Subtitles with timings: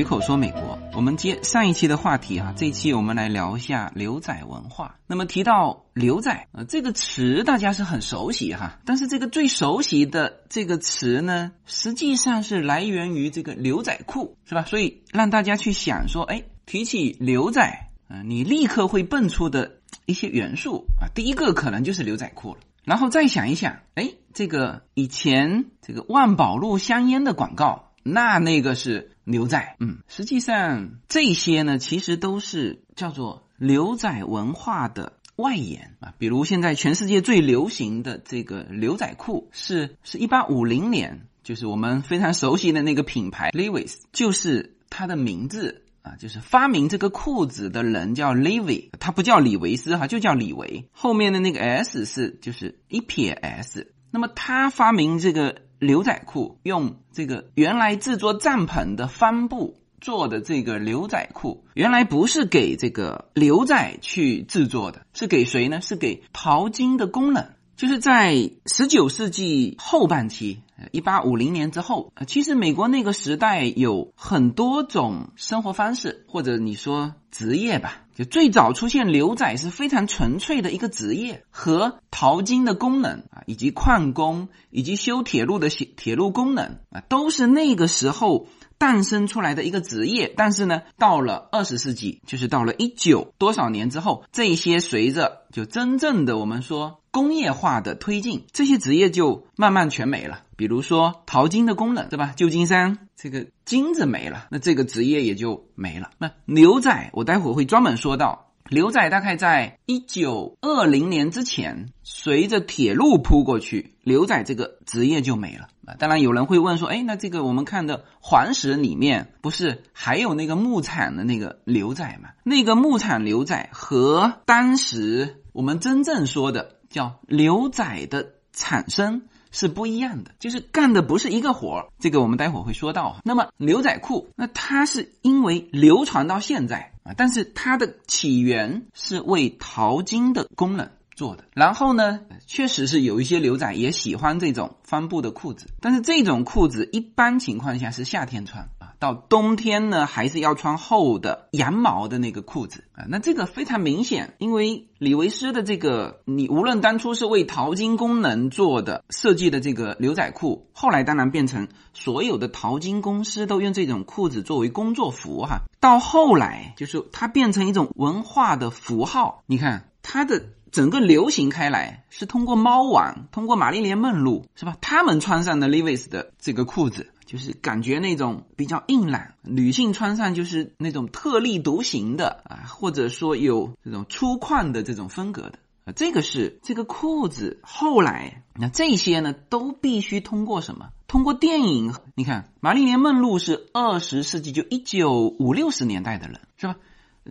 [0.00, 4.96] 随口说美国，我们接上一期的话题哈，这一期我们来聊一下牛仔文化。
[5.06, 14.62] 那么提到牛仔呃这个词，大家是很熟悉哈，但是这个最熟悉的这个词呢，实际上是来源于这个牛仔裤，是吧？
[14.62, 22.60] 所以让大家去想说，哎，提起牛仔，嗯、你立刻会蹦出的一些元素啊，第一个可能就是牛仔裤了。
[22.84, 36.14] 然后再想一想，哎，这个以前这个万宝路香烟的广告，那那个是牛仔，嗯，实际上这些呢，其实都是叫做牛仔文化的外延啊。
[36.18, 45.84] 比如现在全世界最流行的这个牛仔裤，是是一八五零年，就是我们非常熟悉的那个品牌 Levi's，就是它的名字。
[46.02, 53.92] 啊，就是发明这个裤子的人叫 Levi，他不叫李维斯哈，就叫李维，后面的那个 S 是就是一撇 S。
[54.10, 65.80] 那么他发明这个牛仔裤，用这个原来制作帐篷的帆布做的这个牛仔裤，原来不是给这个牛仔去制作的，是给谁呢？
[65.80, 67.54] 是给淘金的工人。
[67.76, 70.60] 就是在十九世纪后半期，
[70.92, 78.02] 一八五零年之后，呃其实美国那个时代有很多种生活方式，或者你说职业吧。
[78.14, 88.46] 就最早出现牛仔是非常纯粹的一个职业，和淘金的功能，以及矿工，以及修铁路的铁路工人啊，都是那个时候。
[88.80, 100.44] 诞生出来的一个职业，但是呢，到了二十世纪，就是到了一九多少年之后，这些随着就真正的我们说工业化的推进，这些职业就慢慢全没了。
[100.56, 102.32] 比如说淘金的工人，对吧？
[102.34, 106.12] 旧金山这个金子没了，那这个职业也就没了。
[106.16, 108.49] 那牛仔，我待会儿会专门说到。
[108.68, 115.94] 牛仔大概在一九二零年之前，随着铁路铺过去，牛仔这个职业就没了啊。
[115.98, 122.30] 当然有人会问说，哎，那这个我们看的黄石里面不是还有那个牧场的那个牛仔吗？
[122.44, 129.22] 那个牧场牛仔和当时我们真正说的叫牛仔的产生。
[129.52, 133.16] 是不一样的，就是干的不是一个活儿，这个我们待会儿会说到。
[133.24, 141.44] 那么牛仔裤，那它是因为流传到现在啊，但是它的起源是为淘金的工人做的。
[141.54, 148.68] 然后呢，确实是有一些牛仔也喜欢这种帆布的裤子，但是这种裤子一般情况下是夏天穿，
[149.00, 153.06] 到冬天呢还是要穿厚的羊毛的那个裤子啊。
[153.08, 154.86] 那这个非常明显，因为。
[155.00, 165.62] 李维斯的这个，你无论当初是为淘金工人做的设计的这个牛仔裤，后来当然变成所有的淘金公司都用这种裤子作为工作服哈。
[165.80, 169.42] 到后来就是它变成一种文化的符号。
[169.46, 174.76] 你看它的整个流行开来是通过猫王，通过玛丽莲梦露是吧？
[174.82, 177.10] 他们穿上的 Levi's 的这个裤子。
[177.30, 187.60] 就是感觉那种比较硬朗，女性穿上就是那种特立独行的啊，或者说有这种粗犷的这种风格的啊，这个是这个裤子。
[187.62, 190.88] 后来那这些呢，都必须通过什么？
[191.06, 191.94] 通过电影。
[192.16, 196.74] 你看，玛丽莲梦露是二十世纪就一九五六十年代的人，是吧？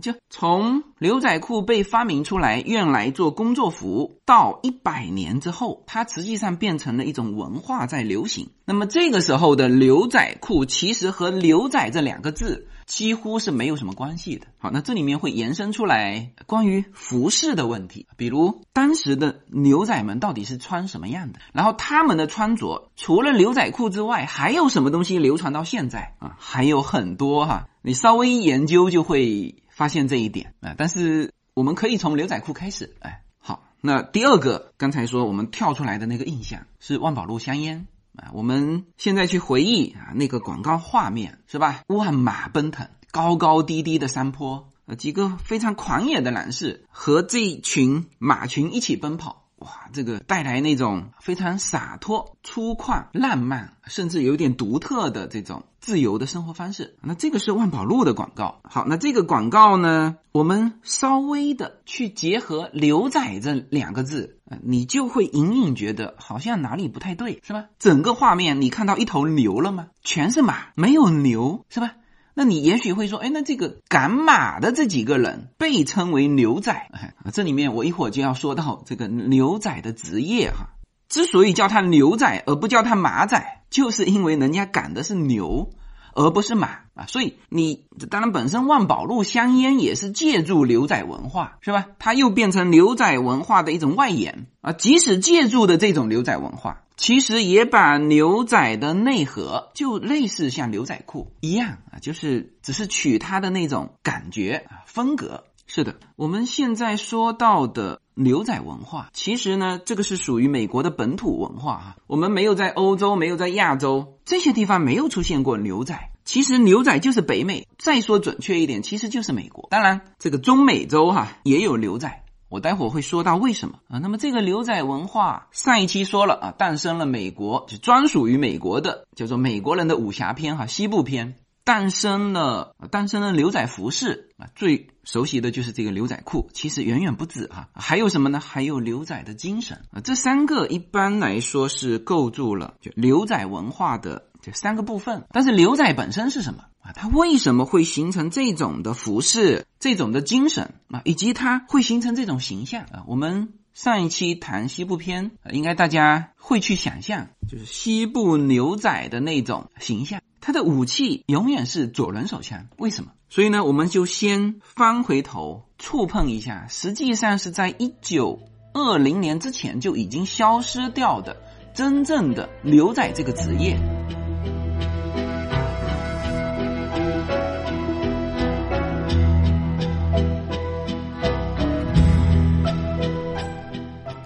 [0.02, 8.50] 就从牛仔裤被发明出来，用来做工作服，到一百年之后，它实际上变成了一种文化在流行。
[8.66, 14.48] 那么这个时候的牛仔裤，其实和牛仔这两个字几乎是没有什么关系的。
[14.60, 26.36] 好，那这里面会延伸出来关于服饰的问题，比如当时的牛仔们到底是穿什么样的，然后他们的穿着除了牛仔裤之外，还有什么东西流传到现在啊？
[26.38, 29.56] 还有很多哈，你稍微一研究就会。
[29.80, 32.98] 发现这一点啊，但是我们可以从牛仔裤开始。
[33.00, 38.32] 哎，好，那第二个，刚才说我们跳出来的那个印象是万宝路香烟啊。
[38.34, 41.84] 我们现在去回忆啊，那个广告画面是吧？
[41.88, 49.39] 万马奔腾，高高低低的山坡，呃，几个非常狂野的男士和这一群马群一起奔跑。
[49.60, 56.96] 哇，这个带来那种非常洒脱、粗犷、浪漫，甚至有点独特的这种自由的生活方式。
[57.02, 58.62] 那这个是万宝路的广告。
[58.64, 67.66] 好，那这个广告呢，我们稍微的去结合“牛仔”这两个字，你就会隐隐觉得好像哪里不太对，是吧？
[67.80, 69.88] 整个画面你看到一头牛了吗？
[70.04, 71.96] 全是马，没有牛，是吧？
[72.40, 76.90] 那你也许会说，哎，那这个赶马的这几个人被称为牛仔，
[77.34, 80.70] 这里面我一会儿就要说到这个牛仔的职业哈。
[81.10, 85.72] 之所以叫他牛仔而不叫他马仔，就是因为人家赶的是牛，
[86.14, 87.06] 而不是马啊。
[87.08, 91.88] 所以你当然本身万宝路香烟也是借助牛仔文化，是吧？
[92.00, 94.72] 它又变成牛仔文化的一种外延啊。
[94.72, 105.44] 即使借助的这种牛仔文化，其实也把牛仔的内核就类似像牛仔裤一样啊，就是只是取它的那种感觉啊风格。
[105.72, 111.96] 是的，我们现在说到的牛仔文化，其实呢，这个是属于美国的本土文化啊。
[112.06, 115.98] 我们没有在欧洲，没有在亚洲这些地方没有出现过牛仔。
[116.26, 119.70] 其实牛仔就是北美，再说准确一点，其实就是美国。
[119.72, 124.00] 当然，这个中美洲哈也有牛仔，我待会儿会说到为什么啊。
[124.00, 131.36] 那么这个牛仔文化，上一期说了啊，诞生了美国就专属于美国的叫做美国人的武侠片哈，西部片。
[131.70, 138.40] 诞生了，诞生了牛仔服饰啊，最熟悉的就是这个牛仔裤，其实远远不止哈，还有什么呢？
[138.40, 145.26] 还有牛仔的精神啊，这三个一般来说是构筑了就牛仔文化的这三个部分。
[145.32, 146.92] 但是牛仔本身是什么啊？
[146.94, 151.04] 它为什么会形成这种的服饰、这种的精神啊？
[151.06, 153.04] 以及它会形成这种形象啊？
[153.06, 160.20] 我们上一期谈西部片，应该大家会去想象，就是西部牛仔的那种形象。
[160.42, 163.12] 他的武器永远是左轮手枪，为什么？
[163.30, 168.40] 所以呢，我们就先翻回头触碰一下，实际上是在一九
[168.74, 171.36] 二零年之前就已经消失掉的
[171.74, 173.78] 真正的牛仔这个职业。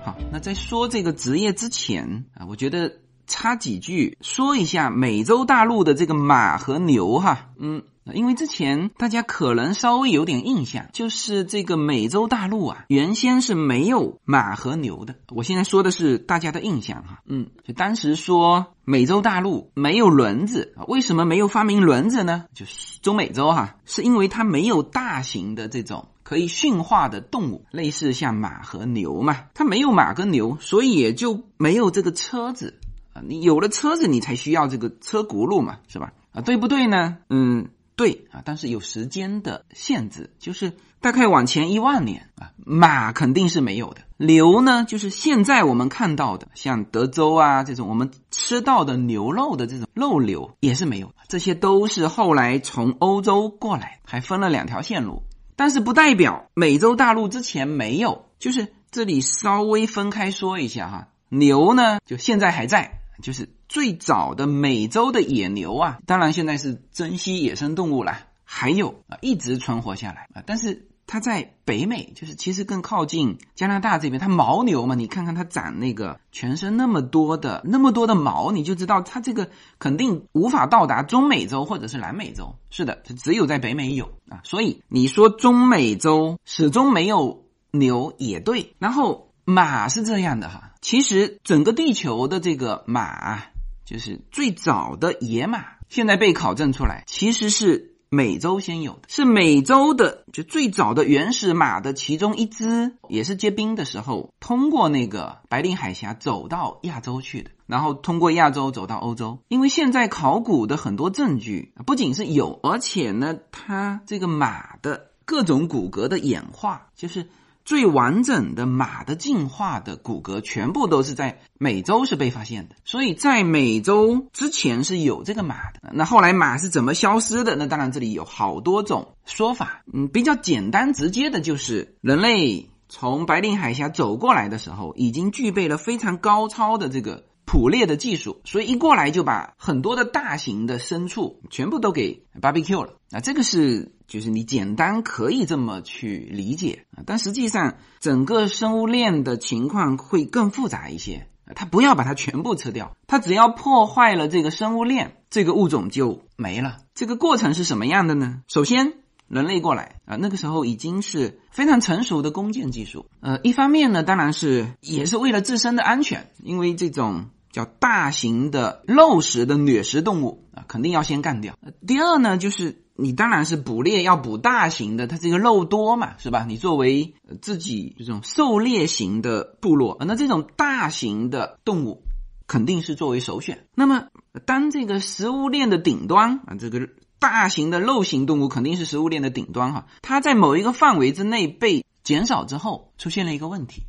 [0.03, 2.99] 好，那在说这个职业之前啊，我觉得。
[3.27, 7.83] 插几句说一下美洲大陆的这个马和牛哈，嗯，
[8.13, 15.15] 因为之前大家可能稍微有点印象，就是这个美洲大陆啊，原先是没有马和牛的。
[15.29, 22.45] 我现在说的是大家的印象哈，嗯，就当时说美洲大陆没有轮子，为什么没有发明轮子呢？
[22.53, 32.79] 就是中美洲哈，是因为它没有大型的这种可以驯化的动物，类似像马和牛嘛，它没有马跟牛，所以也就没有这个车子。
[33.13, 36.13] 啊，你有了车子，你才需要这个车轱辘嘛，是吧？
[36.33, 37.17] 啊，对不对呢？
[37.29, 44.01] 嗯，对啊，但是有时间的限制，就是大概往前一万年啊，马肯定是没有的。
[44.17, 55.21] 牛呢，就是现在我们看到的，像德州啊这种我们吃到的牛肉的这种肉牛也是没有，这些都是后来从欧洲过来，还分了两条线路，
[55.55, 63.01] 但是不代表美洲大陆之前没有，就是这里稍微分开说一下哈，牛呢就现在还在。
[63.23, 79.49] 就是最早的美洲的野牛啊，当然现在是珍稀野生动物了，还有啊一直存活下来啊，但是它在北美，就是其实更靠近加拿大这边，它牦牛嘛，你看看它长那个全身那么多的那么多的毛，你就知道它这个
[79.79, 89.29] 肯定无法到达中美洲或者是南美洲，是的，它只有在北美有啊，所以你说中美洲始终没有牛也对，然后。
[89.45, 93.43] 马是这样的哈，其实整个地球的这个马，
[93.85, 109.39] 就是最早的野马，现在被考证出来，其实是美洲先有的，是美洲的就最早的原始马的其中一只，也是结冰的时候通过那个白令海峡走到亚洲去的，然后通过亚洲走到欧洲。
[109.49, 117.27] 因为现在考古的很多证据不仅是有，而且呢，它这个马的各种骨骼的演化，就是。
[117.65, 125.91] 最完整的马的进化的骨骼，全部都是在美洲是被发现的，所以在美洲之前是有这个马的。
[125.93, 127.55] 那后来马是怎么消失的？
[127.55, 129.83] 那当然这里有好多种说法。
[129.93, 137.23] 嗯，比较简单直接的就是人类从白令海峡走过来的时候，已经具备了非常高超的这个。
[137.45, 142.93] 捕猎的技术，所以一过来就把很多的大型的牲畜全部都给 barbecue 了。
[143.09, 151.27] 那这个是就是你简单可以这么去理解啊，但实际上整个生物链的情况会更复杂一些。
[151.55, 156.77] 它不要把它全部吃掉，它只要破坏了这个生物链，这个物种就没了。
[156.95, 158.41] 这个过程是什么样的呢？
[158.47, 158.93] 首先。
[159.29, 163.07] 人类过来啊，那个时候已经是非常成熟的弓箭技术。
[163.19, 171.57] 呃，一方面呢，当然是也是为了自身的安全，因为这种叫大型的肉食的掠食动物啊，肯定要先干掉。
[171.87, 176.43] 第二呢，就是你当然是捕猎要捕大型的，它这个肉多嘛，是吧？
[176.45, 182.03] 你作为自己这种狩猎型的部落，那这种大型的动物
[182.47, 183.65] 肯定是作为首选。
[183.73, 184.07] 那么，
[184.45, 186.89] 当这个食物链的顶端啊，这个。
[187.19, 193.83] 大型的肉型动物肯定是食物链的顶端哈，它在某一个范围之内被减少之后，出现了一个问题，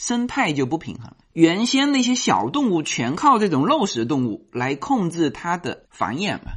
[0.00, 1.12] 生态就不平衡。
[1.34, 6.52] 原先那些小动物全靠这种肉食动物来控制它的繁衍嘛，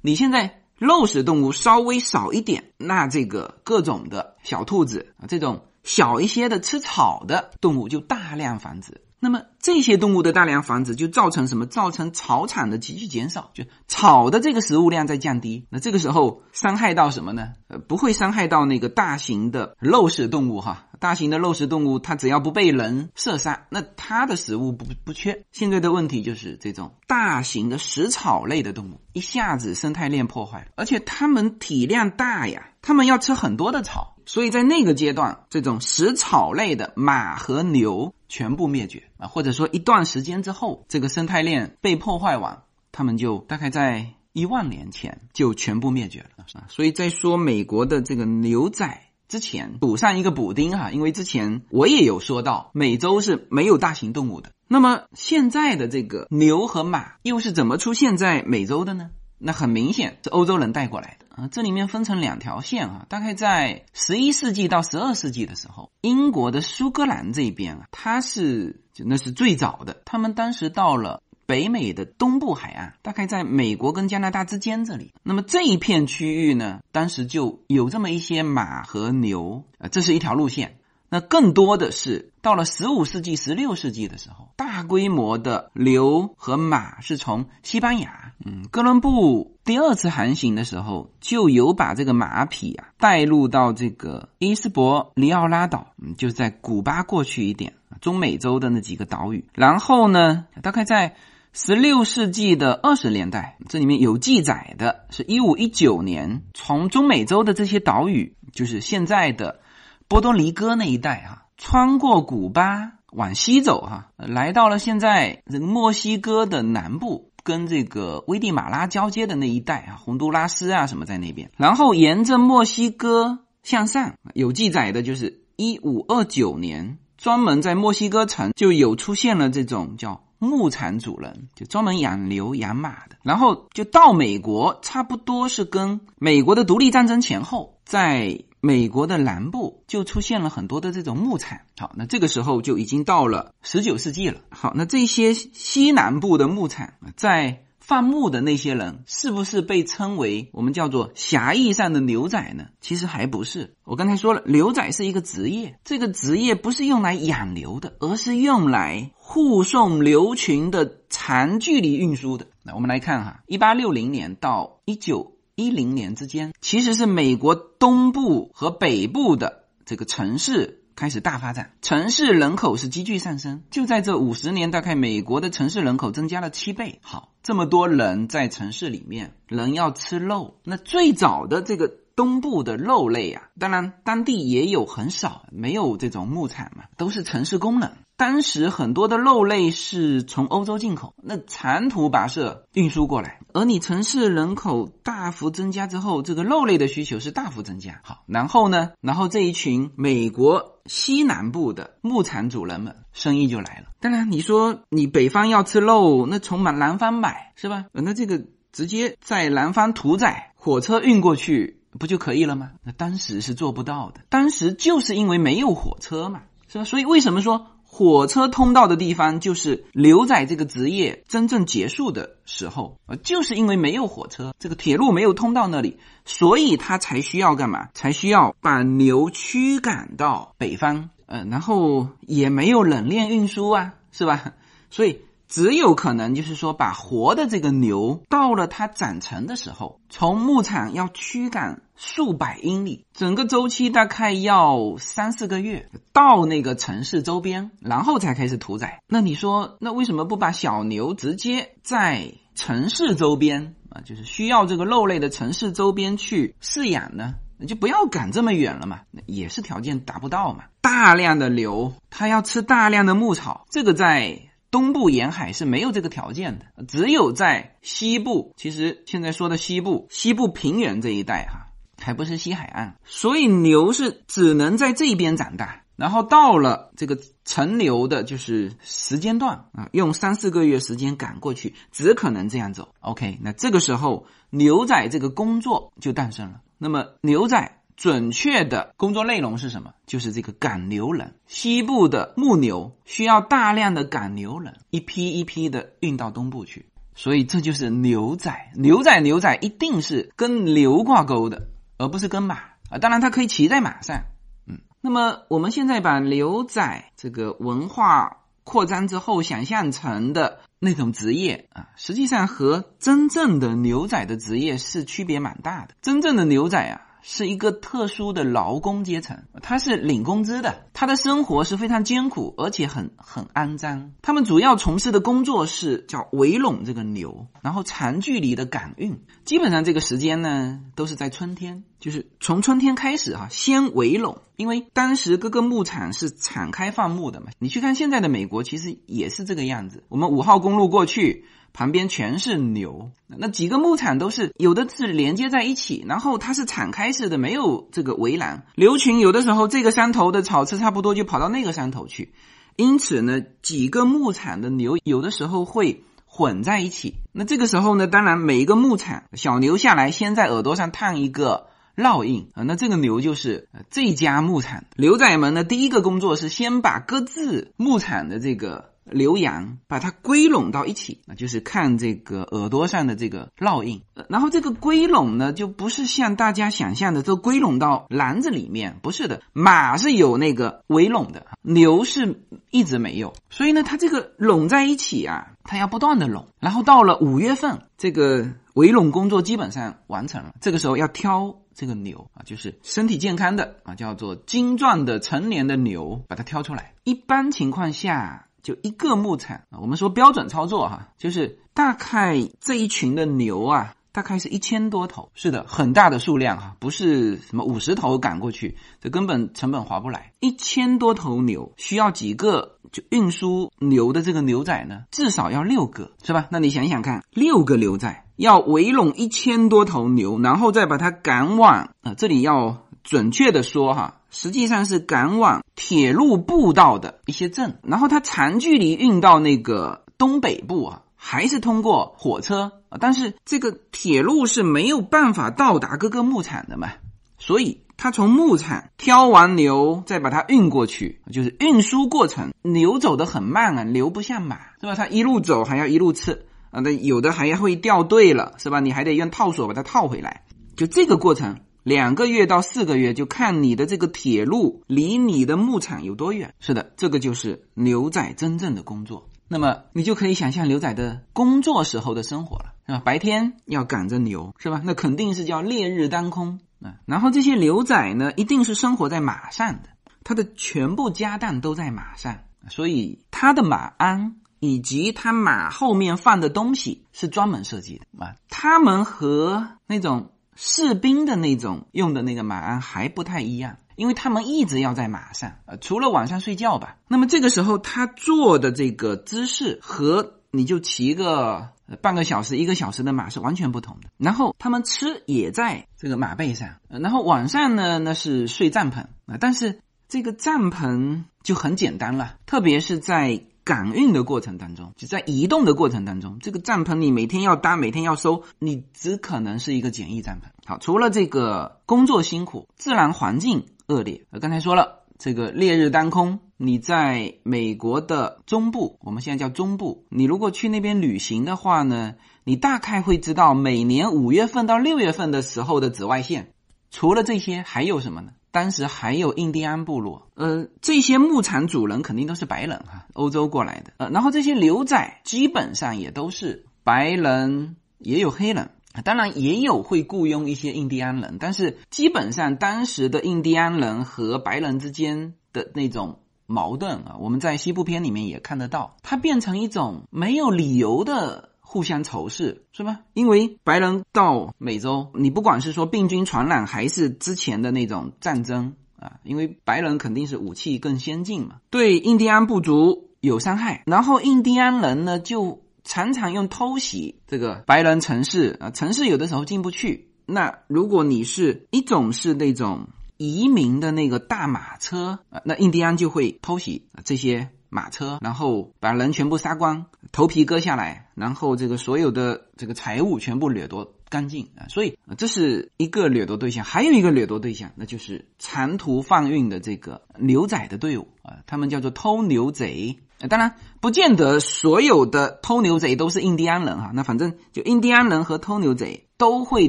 [0.00, 9.02] 你现在肉食动物稍微少一点，那这个各种的小兔子啊，这种小一些的吃草的动物就大量繁殖。
[9.26, 11.66] 那么这些动物的大量繁殖就造成什么？
[11.66, 15.66] 造成草场的急剧减少，就草的这个食物量在降低。
[15.68, 17.54] 那这个时候伤害到什么呢？
[17.66, 20.86] 呃，不会伤害到那个大型的肉食动物哈。
[21.00, 25.44] 大型的肉食动物它只要不被人射杀，那它的食物不不缺。
[25.50, 34.12] 现在的问题就是这种大型的食草类的动物一下子生态链破坏，而且它们体量大呀，它们要吃很多的草。
[34.28, 46.66] 所以在那个阶段，这种食草类的马和牛全部灭绝啊，或者说一段时间之后，这个生态链被破坏完，他们就大概在一万年前就全部灭绝了啊。
[46.68, 54.50] 所以在说美国的这个牛仔之前，补上一个补丁哈，因为之前我也有说到，美洲是没有大型动物的。
[54.68, 59.10] 那么现在的这个牛和马又是怎么出现在美洲的呢？
[59.38, 80.78] 那很明显是欧洲人带过来的啊，这里面分成两条线啊，大概在十一世纪到十二世纪的时候，英国的苏格兰这边啊，它是那是最早的，他们当时到了北美的东部海岸，大概在美国跟加拿大之间这里，那么这一片区域呢，当时就有这么一些马和牛啊，这是一条路线。
[81.16, 99.48] 那更多的是到了十五世纪、十六世纪的时候，大规模的牛和马是从西班牙，嗯，哥伦布第二次航行的时候就有把这个马匹啊带入到这个伊斯伯里奥拉岛，嗯，就在古巴过去一点，中美洲的那几个岛屿。
[99.54, 101.16] 然后呢，大概在
[101.54, 109.60] 十六世纪的二十年代，这里面有记载的是一五一九年，从中美洲的这些岛屿，就是现在的。
[110.08, 138.44] 波多黎各那一带啊，穿过古巴往西走哈，来到了现在这个墨西哥的南部，跟这个危地马拉交接的那一带啊，洪都拉斯啊什么在那边，然后沿着墨西哥向上，有记载的就是一五二九年，专门在墨西哥城就有出现了这种叫牧场主人，就专门养牛养马的，然后就到美国，差不多是跟美国的独立战争前后在。
[138.66, 144.40] 美国的南部就出现了很多的这种牧场，好，那这个时候就已经到了十九世纪了。
[144.50, 152.64] 好，那这些西南部的牧场在放牧的那些人，是不是被称为我们叫做狭义上的牛仔呢？
[152.80, 153.76] 其实还不是。
[153.84, 162.48] 我刚才说了，牛仔是一个职业，这个职业不是用来养牛的，而是用来护送牛群的长距离运输的。
[162.64, 165.35] 那我们来看哈，一八六零年到一九。
[165.56, 173.62] 一零年之间，其实是美国东部和北部的这个城市开始大发展，城市人口是急剧上升。
[173.70, 176.98] 就在这五十年，大概美国的城市人口增加了七倍。
[177.00, 181.90] 好，这么多人在城市里面，人要吃肉，那最早的这个。
[182.16, 187.92] 东部的肉类啊，当然当地也有很少，没有这种牧场嘛，都是城市工人。
[188.16, 193.40] 当时很多的肉类是从欧洲进口，那长途跋涉运输过来。
[193.52, 198.00] 而你城市人口大幅增加之后，这个肉类的需求是大幅增加。
[198.02, 203.92] 好，然后呢，然后这一群美国西南部的牧场主人们生意就来了。
[204.00, 207.84] 当然，你说你北方要吃肉，那从满南方买是吧？
[207.92, 208.42] 那这个
[208.72, 211.80] 直接在南方屠宰，火车运过去。
[211.98, 212.72] 不就可以了吗？
[212.84, 216.84] 那当时是做不到的，当时就是因为没有火车嘛，是吧？
[216.84, 223.16] 所以为什么说火车通道的地方就是牛仔这个职业真正结束的时候啊？
[223.22, 227.88] 就是因为没有火车，这个铁路没有通到那里，所以他才需要干嘛？
[227.94, 234.52] 才需要把牛驱赶到北方，嗯，然后也没有冷链运输啊，是吧？
[234.90, 235.20] 所以。
[235.48, 249.00] 只有可能就是说，把活的这个牛到了它长成的时候，从牧场要驱赶数百英里，整个周期大概要三四个月，到那个城市周边，然后才开始屠宰。
[249.08, 257.34] 那你说，那为什么不把小牛直接在城市周边啊，就是需要这个肉类的城市周边去饲养呢？
[257.58, 260.64] 那就不要赶这么远了嘛，也是条件达不到嘛。
[260.82, 264.40] 大量的牛，它要吃大量的牧草，这个在。
[264.70, 268.52] 东部沿海是没有这个条件的，只有在西部。
[268.56, 275.82] 其实现在说的西部，西部平原这一带哈，还不是西海岸，所以牛是只能在这边长大。
[275.96, 282.94] 然后到了这个成牛的，就是时间段啊，用三四个月时间赶过去，只可能这样走。
[283.00, 286.60] OK，那这个时候牛仔这个工作就诞生了。
[286.78, 287.72] 那么牛仔。
[287.96, 289.94] 准确的工作内容是什么？
[290.06, 291.34] 就是这个赶牛人。
[291.46, 296.86] 西部的牧牛需要大量的赶牛人，一批一批的运到东部去。
[297.14, 302.56] 所以这就是牛仔，牛仔牛仔一定是跟牛挂钩的，而不是跟马
[302.90, 302.98] 啊。
[303.00, 304.24] 当然，它可以骑在马上，
[304.66, 304.80] 嗯。
[305.00, 315.94] 那么我们现在把牛仔这个文化扩张之后想象成的那种职业啊，实际上和真正的牛仔的职业是区别蛮大的。
[316.02, 317.00] 真正的牛仔啊。
[317.28, 324.12] 是一个特殊的劳工阶层，他是领工资的，他的生活是非常艰苦，而且很很肮脏。
[324.22, 329.18] 他们主要从事的工作是叫围拢这个牛，然后长距离的赶运。
[329.44, 337.48] 基本上这个时间呢，都是在春天，就是从春天开始哈，先围拢，因为当时各个牧场是敞开放牧的嘛。
[337.58, 340.04] 你去看现在的美国，其实也是这个样子。
[340.08, 341.44] 我们五号公路过去。
[341.76, 348.64] 旁边全是牛，那几个牧场都是有的是连接在一起，然后它是敞开式的，没有这个围栏。
[348.76, 352.32] 牛群有的时候这个山头的草吃差不多，就跑到那个山头去，
[352.76, 357.16] 因此呢，几个牧场的牛有的时候会混在一起。
[357.32, 368.95] 那这个时候呢，当然每一个牧场小牛下来，先在耳朵上烫一个烙印啊，那这个牛就是这家牧场牛仔们呢，第一个工作是先把各自牧场的这个。
[369.12, 374.02] 牛羊把它归拢到一起，那就是看这个耳朵上的这个烙印。
[374.28, 379.42] 然后这个归拢呢，就不是像大家想象的都归拢到篮子里面，不是的。
[379.52, 383.34] 马是有那个围拢的，牛是一直没有。
[383.50, 386.48] 所以呢，它这个拢在一起啊，它要不断的拢。
[386.58, 390.54] 然后到了五月份，这个围拢工作基本上完成了。
[390.60, 396.94] 这个时候要挑这个牛啊，就是身体健康的啊，叫做精壮的成年的牛，把它挑出来。
[397.04, 398.45] 一般情况下。
[398.66, 410.32] 就一个牧场啊，我们说标准操作哈，就是大概这一群的牛啊，大概是一千多头，是的，很大的数量哈，不是什么五十头赶过去，这根本成本划不来。
[410.40, 415.04] 一千多头牛需要几个就运输牛的这个牛仔呢？
[415.12, 416.48] 至少要六个，是吧？
[416.50, 424.22] 那你想想看，六个牛仔要围拢一千多头牛，然后再把它赶往啊，这里要准确的说哈。
[424.38, 436.90] 实际上是赶往铁路步道的一些镇，然后它长距离运到那个东北部啊，还是通过火车啊，但是这个铁路是没有办法到达各个牧场的嘛，
[437.38, 444.94] 所以它从牧场挑完牛，再把它运过去，就是运输过程，牛走得很慢啊，牛不像马是吧？
[444.94, 448.80] 它一路走还要一路吃啊，那有的还要会掉队了是吧？
[448.80, 450.44] 你还得用套索把它套回来，
[450.76, 451.56] 就这个过程。
[451.86, 456.52] 两个月到四个月，就看你的这个铁路离你的牧场有多远。
[456.58, 459.28] 是的，这个就是牛仔真正的工作。
[459.46, 463.02] 那么你就可以想象牛仔的工作时候的生活了，是吧？
[463.04, 464.82] 白天要赶着牛，是吧？
[464.84, 466.96] 那肯定是叫烈日当空啊。
[467.06, 469.90] 然后这些牛仔呢，一定是生活在马上的，
[470.24, 478.34] 他的全部家当都在马上，所以他的马鞍以及他马后面放的东西是专门设计的啊。
[478.48, 480.32] 他们和那种。
[480.56, 486.96] 士兵的那种用的那个马鞍还不太一样，因为他们一直要在马上，呃，除了晚上睡觉吧。
[487.06, 491.68] 那么这个时候他坐的这个姿势和你就骑个
[492.00, 494.08] 半个小时、一个小时的马是完全不同的。
[494.16, 503.44] 然后他们吃也在这个马背上，然后晚上呢那是睡帐篷啊，但是这个帐篷就很简单了，特别是在。
[503.66, 510.44] 赶运的过程当中，就在移动的过程当中，这个帐篷你每天要搭，每天要收，你只可能是一个简易帐篷。
[510.64, 514.24] 好，除了这个工作辛苦，自然环境恶劣。
[514.30, 526.52] 呃，刚才说了，这个烈日当空，你在美国的中部，我们现在叫中部，你如果去那边旅行的话呢，你大概会知道，每年五月份到六月份的时候的紫外线，
[526.92, 528.30] 除了这些还有什么呢？
[528.56, 538.70] 当时还有印第安部落，呃，这些牧场主人肯定都是白人哈，欧洲过来的，呃，然后这些牛仔基本上也都是白人，也有黑人，
[539.04, 551.50] 当然也有会雇佣一些印第安人，但是基本上当时的印第安人和白人之间的那种矛盾啊，我们在西部片里面也看得到，它变成一种没有理由的。
[551.68, 553.00] 互相仇视是吧？
[553.12, 563.82] 因为白人到美洲，你不管是说病菌传染，还是之前的那种战争啊，因为白人肯定是武器更先进嘛，对印第安部族有伤害。
[563.84, 570.08] 然后印第安人呢，就常常用偷袭这个白人城市啊，城市有的时候进不去。
[570.24, 577.50] 那如果你是一种是那种移民的那个大马车啊，那印第安就会偷袭这些。
[577.76, 584.64] 马车，然后把人全部杀光，头皮割下来，然后这个所有的这个财物全部掠夺干净啊！
[584.68, 592.98] 所以这是一个掠夺对象，还有一个掠夺对象，那就是长途放运的这个牛仔的队伍啊，他们叫做偷牛贼。
[593.30, 596.90] 当然，不见得所有的偷牛贼都是印第安人哈。
[596.92, 599.68] 那反正就印第安人和偷牛贼都会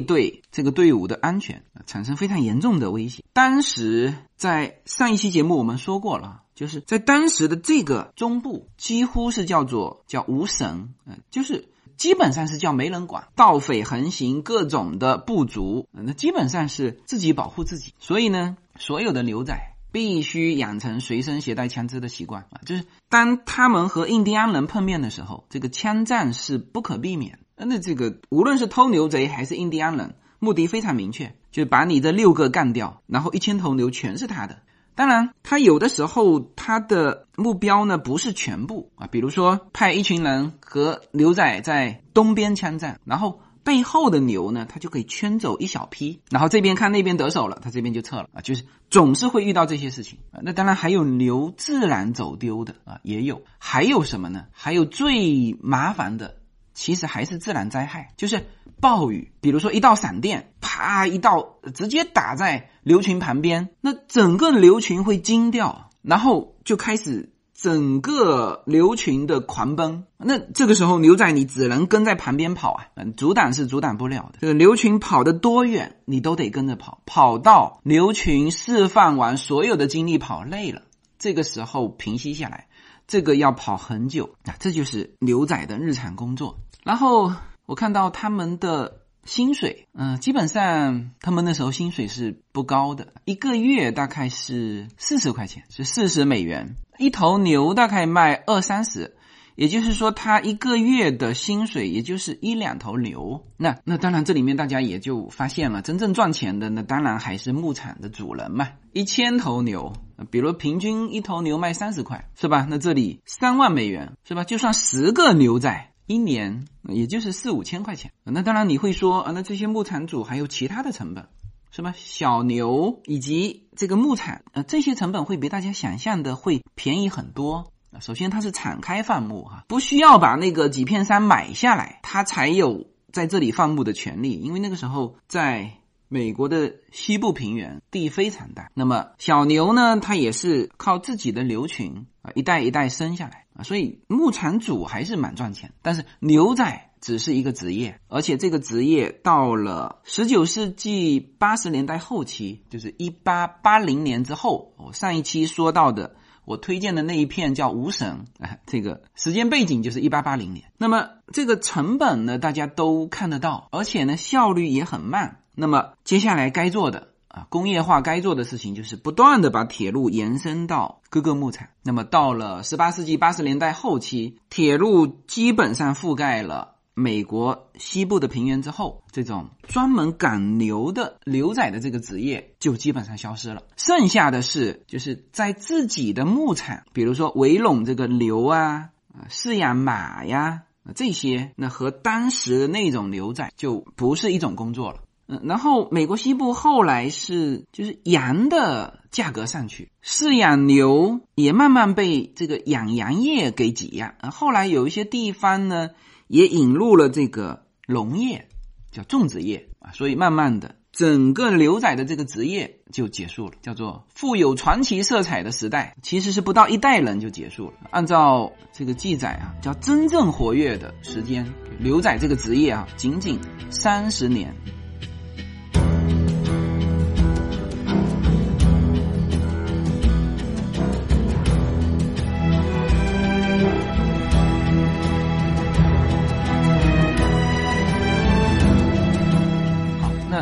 [0.00, 3.24] 对这个队伍的安全产生非常严重的威胁。
[3.32, 17.94] 当时在上一期节目我们说过了，就是在当时的这个中部，几乎是叫做叫无神，嗯，就是基本上是叫没人管，盗匪横行，各种的部族，那基本上是自己保护自己。
[18.00, 19.56] 所以呢，所有的牛仔。
[19.90, 22.60] 必须养成随身携带枪支的习惯啊！
[22.66, 27.38] 就是当他们和印第安人碰面的时候，这个枪战是不可避免。
[27.56, 34.58] 那这个无论是偷牛贼还是印第安人，目的非常明确，就是把你这六个干掉，然后一千头牛全是他的。
[34.98, 43.40] 当然，他有的时候他的目标呢不是全部啊，比如说派一群人和牛仔在东边枪战，然后。
[43.64, 50.40] 背后的牛呢，他就可以圈走一小批，然后这边看那边得手了，他这边就撤了啊，就是总是会遇到这些事情啊。
[50.42, 53.42] 那当然还有牛自然走丢的啊，也有。
[53.58, 54.46] 还有什么呢？
[54.52, 56.36] 还有最麻烦的，
[56.72, 58.46] 其实还是自然灾害，就是
[58.80, 59.32] 暴雨。
[59.40, 67.32] 比如说一道闪电，啪一道直接打在牛群旁边，那整个牛群会惊掉，然后就开始。
[67.60, 74.38] 整个牛群的狂奔，那这个时候牛仔你只能跟在旁边跑啊，嗯，阻挡是阻挡不了的。
[74.40, 80.82] 这个牛群跑得多远，你都得跟着跑，跑到牛群释放完所有的精力跑累了，
[81.18, 82.68] 这个时候平息下来，
[83.08, 86.60] 这个要跑很久啊，这就是牛仔的日常工作。
[86.84, 87.32] 然后
[87.68, 89.02] 我看到他们的。
[89.24, 99.16] 薪水，嗯，基本上他们那时候薪水是不高的，一个月大概是四十块钱，是四十美元一头牛，大概卖二三十，
[99.54, 103.44] 也就是说他一个月的薪水也就是一两头牛。
[103.58, 108.68] 那那当然这里面大家也就发现了，真正赚钱的那当然还是牧场的主人嘛。
[108.94, 109.92] 一千头牛，
[110.30, 112.66] 比如平均一头牛卖三十块，是吧？
[112.70, 114.44] 那这里三万美元，是吧？
[114.44, 115.87] 就算十个牛仔。
[116.08, 121.28] 一年也就是四五千块钱，那当然你会说啊，那这些牧场主还有其他的成本，
[121.70, 121.94] 是吧？
[121.96, 127.70] 小牛以及这个牧场，呃，这些成本会比大家想象的会便宜很多。
[128.00, 135.74] 首先它是敞开放牧哈，不需要把那个几片山买下来，它才有在这里放牧的权利，因为那个时候在。
[136.08, 139.98] 美国的西部平原地非常大，那么小牛呢？
[140.00, 145.72] 它也是靠自己的牛群啊，一代一代生下来啊，所以牧场主还是蛮赚钱。
[145.82, 156.16] 但是牛仔只是一个职业，而且这个职业到了十九世纪八十年代后期，就是一八八零年之后，我上一期说到的，
[156.46, 160.72] 我推荐的那一片叫无神啊，这个时间背景就是一八八零年。
[160.78, 165.37] 那么这个成本呢，大家都看得到，而且呢，效率也很慢。
[165.60, 171.66] 那么接下来该做的啊，工业化该做的事情就是不断的把铁路延伸到各个牧场。
[171.82, 183.64] 那么到了十八世纪八十年代后期，铁路基本上覆盖了美国西部的平原之后，这种专门赶牛的牛仔的这个职业就基本上消失了。
[183.76, 190.62] 剩下的是就是在自己的牧场，比如说围拢这个牛啊，啊饲养马呀，
[190.94, 195.00] 这些那和当时的那种牛仔就不是一种工作了。
[195.30, 204.14] 嗯，然后美国西部后来是就是羊的价格上去，饲养牛也慢慢被这个养羊业给挤压。
[204.32, 205.90] 后来有一些地方呢
[206.28, 208.48] 也引入了这个农业，
[208.90, 217.74] 叫种植业啊，所以慢慢的整个牛仔的这个职业就结束了，叫做富有传奇色彩的时代，其实是不到一代人就结束了。
[217.90, 221.46] 按照这个记载啊，叫真正活跃的时间，
[221.78, 223.38] 牛仔这个职业啊，仅仅
[223.68, 224.54] 三十年。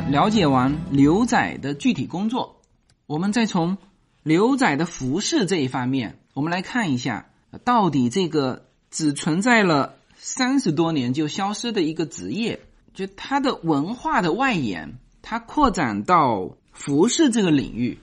[0.08, 2.60] 了解完牛仔的具体工作，
[3.06, 3.76] 我们再从
[4.22, 7.26] 牛仔的服饰这一方面，我们来看一下，
[7.64, 12.60] 到底这个只存在了三十多年就消失的一个职业，
[12.94, 17.98] 就它的文化的外延，它扩展到服饰这个领域，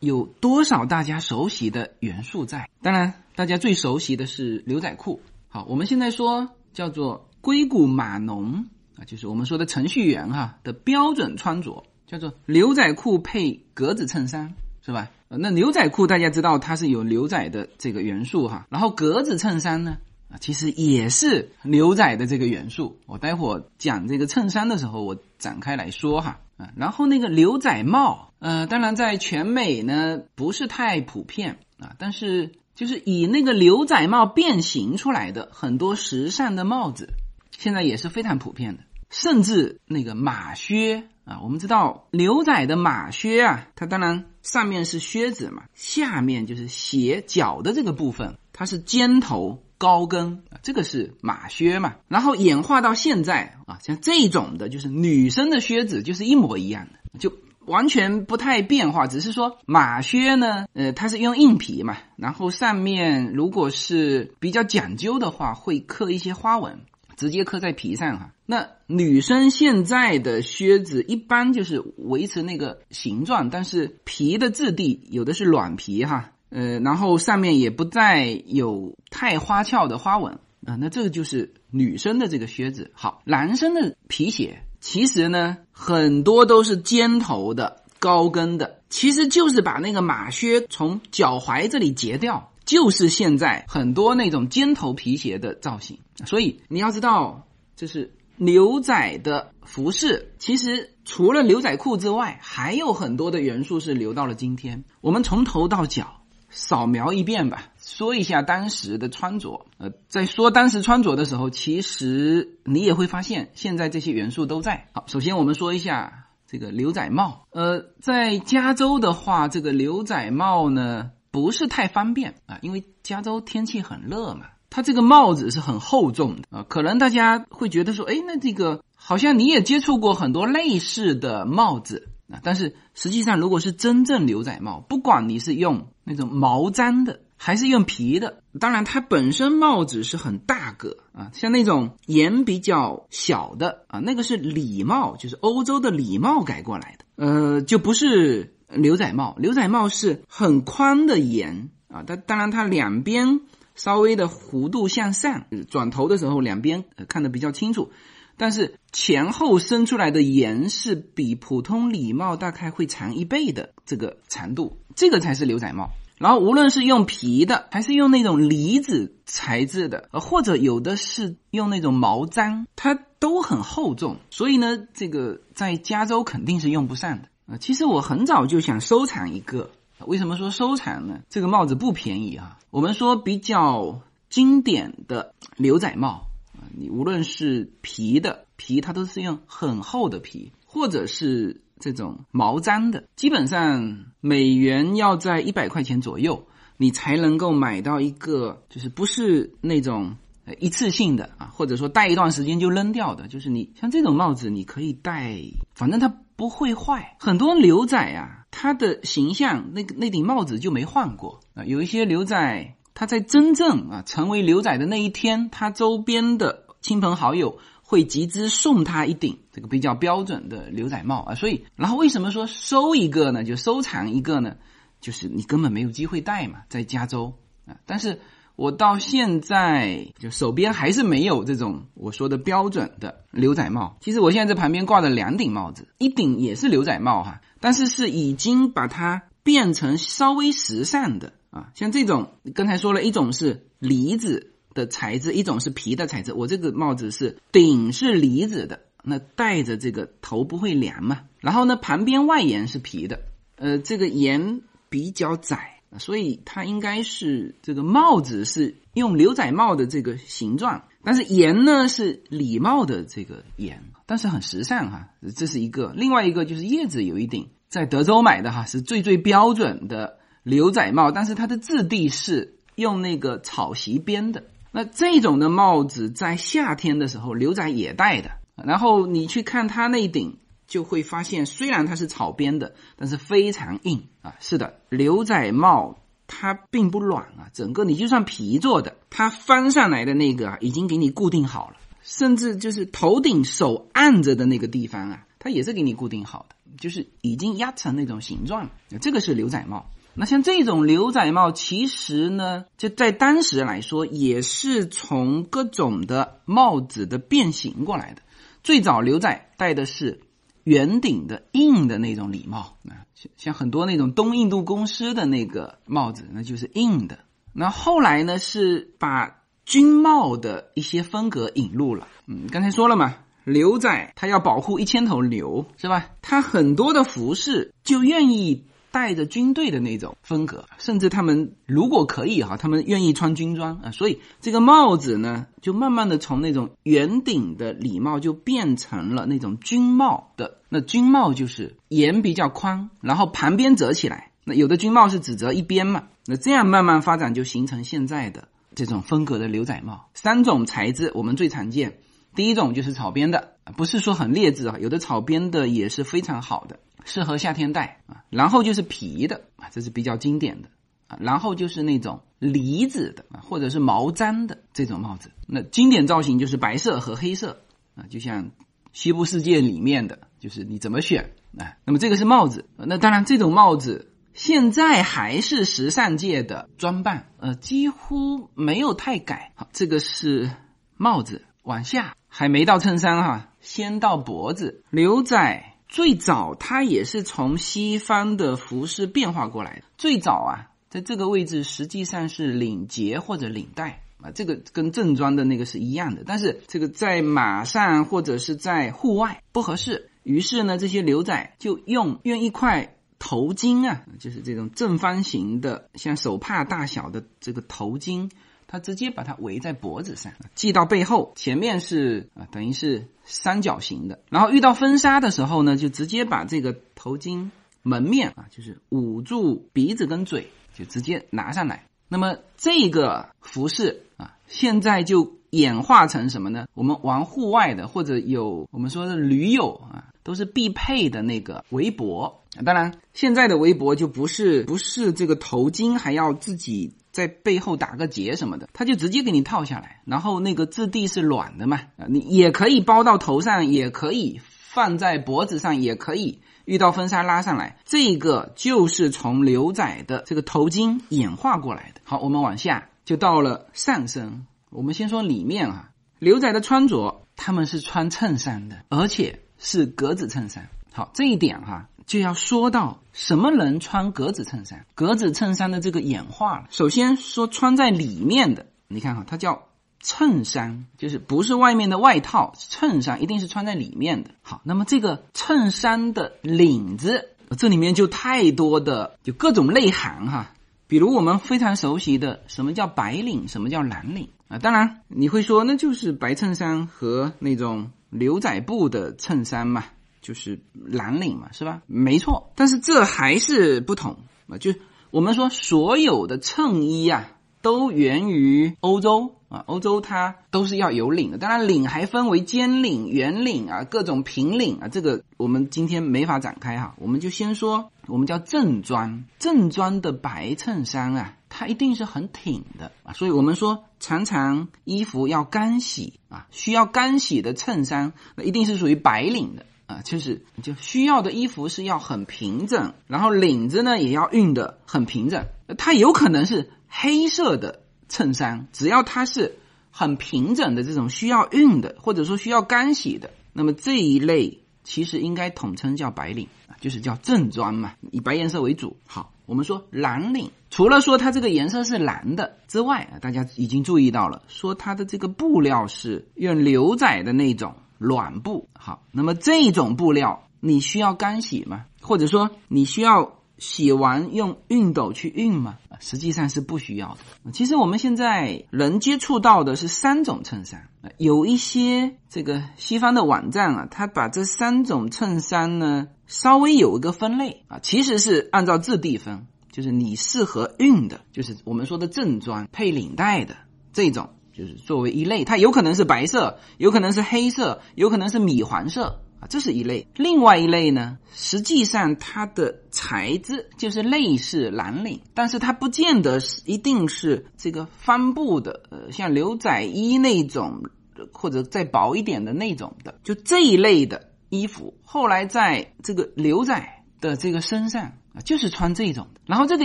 [0.00, 2.68] 有多少大家熟悉的元素在？
[2.82, 5.20] 当然，大家最熟悉的是牛仔裤。
[5.48, 8.66] 好，我们现在说叫做硅谷码农。
[8.98, 14.54] 啊，就是我们说的程序员哈的标准穿着，叫做牛仔裤配格子衬衫，
[14.84, 15.10] 是吧？
[15.28, 19.98] 那牛仔裤大家知道它是有牛仔的这个元素哈，然后格子衬衫呢，
[20.30, 22.98] 啊，其实也是牛仔的这个元素。
[23.06, 26.40] 我待会儿讲这个衬衫的时候，我展开来说哈。
[26.56, 37.10] 啊，然后那个牛仔帽，呃，当然在全美呢不是太普遍啊，但是就是以那个牛仔帽变形出来的很多时尚的帽子，
[37.56, 38.82] 现在也是非常普遍的。
[39.08, 51.94] 甚至那个马靴啊，我们知道牛仔的马靴啊，它当然上面是靴子嘛，下面就是鞋脚的这个部分，它是尖头高跟啊，这个是马靴嘛。
[52.08, 57.32] 然后演化到现在啊，像这种的，就是女生的靴子，就是一模一样的，就
[57.64, 66.80] 完全不太变化，只是说马靴呢，呃，它是用硬皮嘛，然后上面如果是比较讲究的话，会刻一些花纹。
[67.16, 68.32] 直接刻在皮上哈。
[68.44, 80.76] 那女生现在的靴子一般就是维持那个形状，但是皮的质地有的是软皮哈，呃，然后上面也不再有太花俏的花纹啊。
[80.76, 82.92] 那这个就是女生的这个靴子。
[82.94, 92.52] 好，男生的皮鞋其实呢很多都是尖头的、高跟的，其实就是把那个马靴从脚踝这里截掉。
[92.66, 104.84] 就是现在很多那种尖头皮鞋的造型，所以你要知道，就是牛仔的服饰，其实除了牛仔裤之外，还有很多的元素是留到了今天。
[105.00, 109.66] 我们从头到脚扫描一遍吧，说一下当时的穿着。
[109.78, 114.88] 呃，在说当时穿着的时候，其实你也会发现，现在这些元素都在。
[114.92, 117.46] 好，首先我们说一下这个牛仔帽。
[117.52, 121.12] 呃，在加州的话，这个牛仔帽呢。
[121.36, 126.64] 不是太方便啊，因为加州天气很热嘛，它这个帽子是很厚重的啊。
[126.66, 132.40] 可能大家会觉得说，哎，那这个好像你也接触过很多类似的帽子啊。
[132.42, 148.54] 但是实际上，如果是真正牛仔帽，不管你是用那种毛毡的还是用皮的，当然它本身帽子是很大个啊，像那种檐比较小的啊，那个是礼帽，就是欧洲的礼帽改过来的，呃，就不是。
[148.74, 153.40] 牛仔帽，牛仔帽是很宽的檐啊，它当然它两边
[153.74, 157.90] 稍微的弧度向上，转头的时候两边看得比较清楚，
[158.36, 165.90] 但是前后伸出来的檐是比普通礼帽大概会长一倍的这个长度，这个才是牛仔帽。
[166.18, 177.28] 然后无论是用皮的，还是用那种离子材质的，呃，或者有的是用那种毛毡，它都很厚重，所以呢，这个在加州肯定是用不上的。
[177.46, 179.70] 啊，其实我很早就想收藏一个。
[180.04, 181.22] 为什么说收藏呢？
[181.30, 182.58] 这个帽子不便宜啊。
[182.70, 200.14] 我们说比较经典的牛仔帽啊，你无论是皮的皮，它都是用很厚的皮，或者是这种毛毡的，基本上美元要在一百块钱左右，你才能够买到一个，就是不是那种
[200.58, 205.40] 一次性的啊，或者说戴一段时间就扔掉的，就是你像这种帽子，你可以戴，
[205.74, 206.18] 反正它。
[206.36, 211.64] 不会坏，很多牛仔啊，他的形象那个那顶帽子就没换过啊。
[211.64, 221.34] 有一些牛仔，他在真正啊成为牛仔的那一天，他周边的亲朋好友会集资送他一顶这个比较标准的牛仔帽啊。
[221.34, 223.42] 所以，然后为什么说收一个呢？
[223.42, 224.56] 就收藏一个呢？
[225.00, 227.34] 就是你根本没有机会戴嘛，在加州
[227.66, 228.20] 啊，但是。
[228.56, 233.98] 我到现在就手边还是没有这种我说的标准的牛仔帽。
[234.00, 241.70] 其实我现在在旁边挂着两顶帽子，一顶也是牛仔帽哈，但是是已经把它变成稍微时尚的啊。
[241.74, 246.32] 像这种刚才说了一种是梨子的材质，一种是皮的材质。
[246.32, 251.20] 我这个帽子是顶是梨子的，那戴着这个头不会凉嘛。
[251.40, 253.20] 然后呢，旁边外沿是皮的，
[253.56, 255.75] 呃，这个沿比较窄。
[255.98, 265.92] 所以它应该是这个帽子是用牛仔帽的这个形状，但是檐呢是礼帽的这个檐，但是很时尚哈，这是一个。
[265.96, 274.44] 另外一个就是叶子有一顶在德州买的哈，是最最标准的牛仔帽，但是它的质地是用那个草席编的。
[274.72, 278.30] 那这种的帽子在夏天的时候牛仔也戴的，
[278.64, 280.38] 然后你去看它那顶。
[280.66, 284.34] 就会发现，虽然它是草编的，但是非常硬啊！
[284.40, 298.70] 是的，牛仔帽它并不软啊，整个你就算皮做的，它翻上来的那个啊，已经给你固定好了，甚至就是头顶手按着的那个地方啊，它也是给你固定好的，就是已经压成那种形状了。
[299.00, 299.86] 这个是牛仔帽。
[300.14, 308.22] 那像这种牛仔帽，其实呢，就在当时来说，也是从各种的帽子的变形过来的。
[308.64, 310.22] 最早牛仔戴的是。
[310.66, 317.20] 圆顶的硬的那种礼帽啊，像像很多那种东印度公司的那个帽子，那就是硬的。
[317.52, 322.08] 那后来呢，是把军帽的一些风格引入了。
[322.26, 326.10] 嗯，刚才说了嘛，牛仔他要保护一千头牛，是吧？
[326.20, 340.58] 他很多的服饰就愿意带着军队的那种风格，甚至他们如果可以哈，他们愿意穿军装啊，所以这个帽子呢，就慢慢的从那种圆顶的礼帽就变成了那种军帽的。
[340.68, 344.32] 那军帽就是檐比较宽，然后旁边折起来。
[344.44, 350.08] 那有的军帽是只折一边嘛，那这样慢慢发展就形成现在的这种风格的牛仔帽。
[350.14, 351.98] 三种材质我们最常见，
[352.34, 356.78] 第一种就是草编的，不是说很劣质啊，有的草编的也是非常好的。
[357.06, 360.68] 适合夏天戴啊，然后就是皮的啊，这是比较经典的
[361.06, 365.30] 啊，然后就是那种呢子的啊，或者是毛毡的这种帽子。
[365.46, 367.62] 那经典造型就是白色和黑色
[367.94, 368.50] 啊，就像
[368.92, 371.78] 西部世界里面的，就是你怎么选啊？
[371.84, 379.52] 那么这个是帽子，那当然这种帽子现在还是时尚界的装扮，呃，几乎没有太改。
[379.54, 380.50] 好，这个是
[380.96, 385.72] 帽子，往下还没到衬衫哈，先到脖子，牛仔。
[385.88, 389.82] 最早它也是从西方的服饰变化过来的。
[389.96, 396.22] 最早啊，在这个位置实际上是领结或者领带啊，这个跟正装的那个是一样的。
[396.26, 408.30] 但是这个在马上或者是在户外不合适，于是呢，这些牛仔就用用一块头巾啊，就是这种正方形的，像手帕大小的这个头巾。
[408.68, 414.20] 他直接把它围在脖子上，系到背后，前面是啊，等于是三角形的。
[414.28, 417.50] 然后遇到风沙的时候呢，就直接把这个头巾
[417.82, 421.86] 门面啊，就是捂住鼻子跟嘴，就直接拿上来。
[422.08, 426.66] 那么这个服饰啊，现在就演化成什么呢？
[426.74, 432.42] 我们玩户外的或者有我们说的驴友啊，都是必配的那个围脖。
[432.64, 436.92] 当然，现在的围脖就不是不是这个头巾还要自己。
[437.16, 447.78] 在背后打个结什么的，他就直接给你套下来，然后那个质地是软的嘛，啊，你也可以包到头上，也可以放在脖子上，也可以遇到风沙拉上来。
[447.86, 452.02] 这个就是从牛仔的这个头巾演化过来的。
[452.04, 460.68] 好，我们往下就到了上身，我们先说里面啊，牛仔的穿着他们是穿衬衫的，而且是格子衬衫。
[460.92, 461.88] 好，这一点哈。
[462.06, 466.66] 就要说到什么人穿格子衬衫，格子衬衫的这个演化了。
[466.70, 469.64] 首先说穿在里面的，你看哈，它叫
[470.00, 474.30] 衬衫，就是不是外面的外套，衬衫一定是穿在里面的。
[474.42, 480.52] 好，那么这个衬衫的领子，这里面就太多的就各种内涵哈。
[480.86, 484.58] 比如我们非常熟悉的，什么叫白领，什么叫蓝领啊？
[484.58, 489.86] 当然你会说，那就是白衬衫和那种牛仔布的衬衫嘛。
[490.26, 491.82] 就是蓝领嘛，是吧？
[491.86, 494.16] 没错，但是这还是不同
[494.48, 494.58] 啊。
[494.58, 494.74] 就
[495.12, 497.28] 我们说，所有的衬衣啊，
[497.62, 499.62] 都源于欧洲啊。
[499.68, 504.88] 欧洲它都是要有领的，当然领还分为尖领、圆领啊，各种平领啊。
[504.88, 509.22] 这个我们今天没法展开哈，我们就先说我们叫正装。
[509.38, 513.12] 正装的白衬衫啊，它一定是很挺的啊。
[513.12, 519.64] 所以我们说，常常衣服要干洗啊，需要干洗的衬衫，那一定是属于白领的。
[519.86, 525.46] 啊，就是就需要的衣服是要很平整，然后领子呢也要熨的很平整。
[525.78, 529.58] 它有可能是黑色的衬衫，只要它是
[529.92, 536.48] 很平整的这种需要熨的，或者说需要干洗的，那么这一类其实应该统称叫白领，
[536.80, 538.96] 就是叫正装嘛，以白颜色为主。
[539.06, 547.76] 好，我们说蓝领，除了说它这个颜色是蓝的之外啊，大家已经注意到了，说它的这个布料是用牛仔的那种。
[547.98, 551.84] 软布好，那么这种布料你需要干洗吗？
[552.00, 555.78] 或者说你需要洗完用熨斗去熨吗？
[555.98, 557.50] 实际上是不需要的。
[557.52, 573.56] 其实我们现在能接触到的是三种衬衫，有一些这个西方的网站啊，它把这三种衬衫呢稍微有一个分类啊，其实是按照质地分，就是你适合熨的，就是我们说的正装配领带的
[573.92, 574.30] 这种。
[574.56, 580.08] 就是作为一类，它有可能是白色，有可能是黑色，有可能是米黄色啊，这是一类。
[580.16, 590.84] 另外一类呢，实际上它的材质就是类似蓝领，但是它不见得是一定是这个帆布的，呃，像牛仔衣那种，
[591.32, 599.40] 或者再薄一点的那种的，就这一类的衣服，后来在这个牛仔的这个身上啊，就是穿这种的。
[599.44, 599.84] 然后这个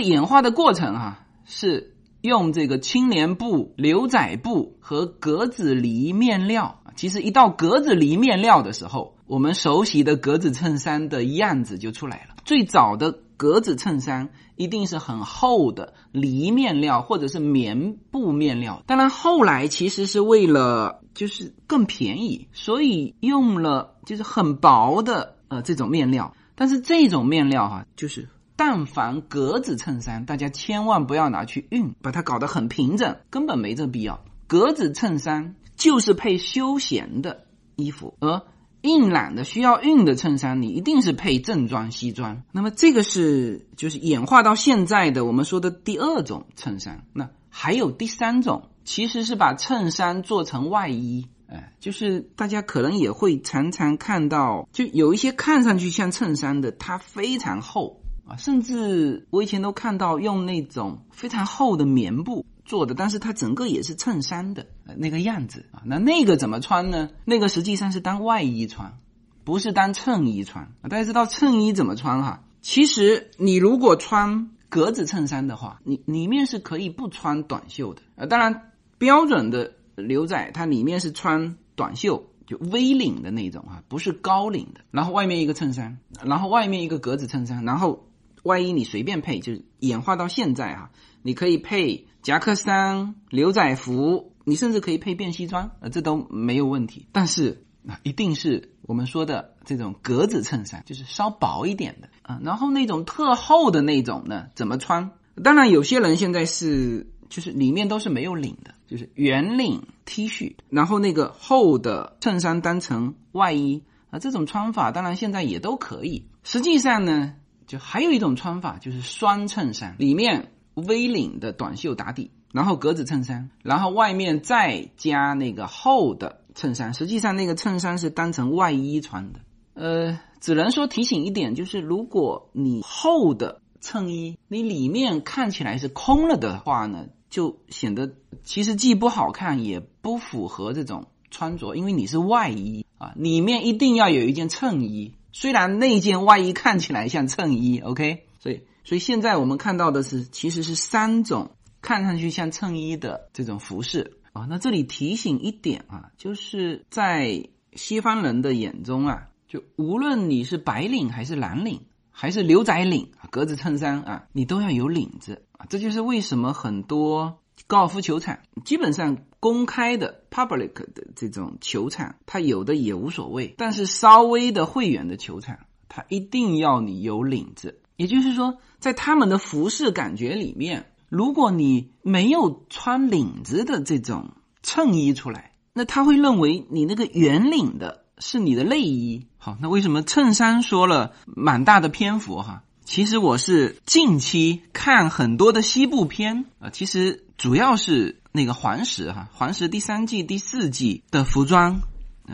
[0.00, 1.91] 演化的过程哈是。
[2.22, 12.36] 用这个青年布、牛仔布和格子呢面料其实一到格子呢面料的时候，我们熟悉的格子衬衫的样子就出来了。
[12.44, 28.28] 最早的格子衬衫一定是很厚的呢面料或者是棉布面料，当然后来其实是为了就是更便宜，所以用了就是很薄的呃这种面料，但是这种面料哈就是。
[28.64, 34.22] 但凡格子衬衫，大家千万不要拿去熨，把它搞得很平整，根本没这必要。
[34.46, 37.44] 格子衬衫就是配休闲的
[37.74, 38.42] 衣服，而
[38.82, 42.44] 硬朗的需要熨的衬衫，你一定是配正装西装。
[42.52, 47.04] 那么这个是就是演化到现在的我们说的第二种衬衫。
[47.12, 51.26] 那还有第三种，其实是把衬衫做成外衣。
[51.48, 58.01] 哎，就是大家可能也会常常看到，就有一些看上去像衬衫的，它非常厚
[58.36, 64.66] 甚至我以前都看到用那种非常厚的棉布做的，但是它整个也是衬衫的
[64.96, 65.82] 那个样子啊。
[65.84, 67.10] 那那个怎么穿呢？
[67.24, 68.98] 那个实际上是当外衣穿，
[69.44, 70.72] 不是当衬衣穿。
[70.88, 72.44] 大家知道衬衣怎么穿哈？
[72.60, 78.26] 其实你如果穿格子衬衫的话，你里面是可以不穿短袖的啊。
[78.26, 79.72] 当然标准的。
[79.94, 84.80] 牛仔它里面是穿短袖，就 V 领的那种啊，不是高领的。
[84.90, 88.06] 然后外面一个衬衫，然后外面一个格子衬衫，然后
[88.42, 90.90] 外衣你随便配，就是演化到现在哈，
[91.22, 97.06] 你可以配夹克衫、牛仔服，你甚至可以配便西装，呃，这都没有问题。
[97.12, 102.40] 但是啊，一定是我们说的这种格子衬衫，就是稍薄一点的啊。
[102.42, 105.10] 然后那种特厚的那种呢，怎么穿？
[105.42, 107.08] 当然有些人现在是。
[107.32, 116.26] 就是里面都是没有领的，就是圆领 T 恤，然后那个厚的衬衫当成外衣啊，这种穿法当然现在也都可以。
[116.42, 117.36] 实际上呢，
[117.72, 126.92] 就还有一种穿法，就是双衬衫，里面 V 领的短袖打底，然后格子衬衫，然后外面再加那个厚的衬衫。
[126.92, 129.40] 实际上那个衬衫是当成外衣穿的。
[129.72, 137.06] 呃，只能说提醒一点，就是如果你厚的衬衣你里面看起来是空了的话呢。
[137.30, 138.12] 就显得
[138.44, 145.14] 其实既不好看也不符合这种穿着，因为你是外衣啊，里面一定要有一件衬衣。
[145.32, 154.46] 虽然那件外衣看起来像衬衣，OK，所以所以现在我们看到的是其实是三种看上去像衬衣的这种服饰啊。
[154.48, 161.80] 那这里提醒一点啊，就是在西方人的眼中啊，就无论你是白领还是蓝领。
[162.14, 177.80] 还是牛仔领格子衬衫啊，你都要有领子啊，这就是为什么很多高尔夫球场基本上公开的 public 的这种球场，它有的也无所谓，但是稍微的会员的球场，它一定要你有领子。
[177.96, 184.30] 也就是说，在他们的服饰感觉里面，如果你没有穿领子的这种
[184.62, 188.00] 衬衣出来，那他会认为你那个圆领的。
[188.18, 192.62] 是你的内衣，好，那为什么衬衫说了蛮大的篇幅哈？
[192.92, 201.80] 其实我是近期看很多的西部片啊，其实主要是那个黄石哈，黄石第三季、第四季的服装，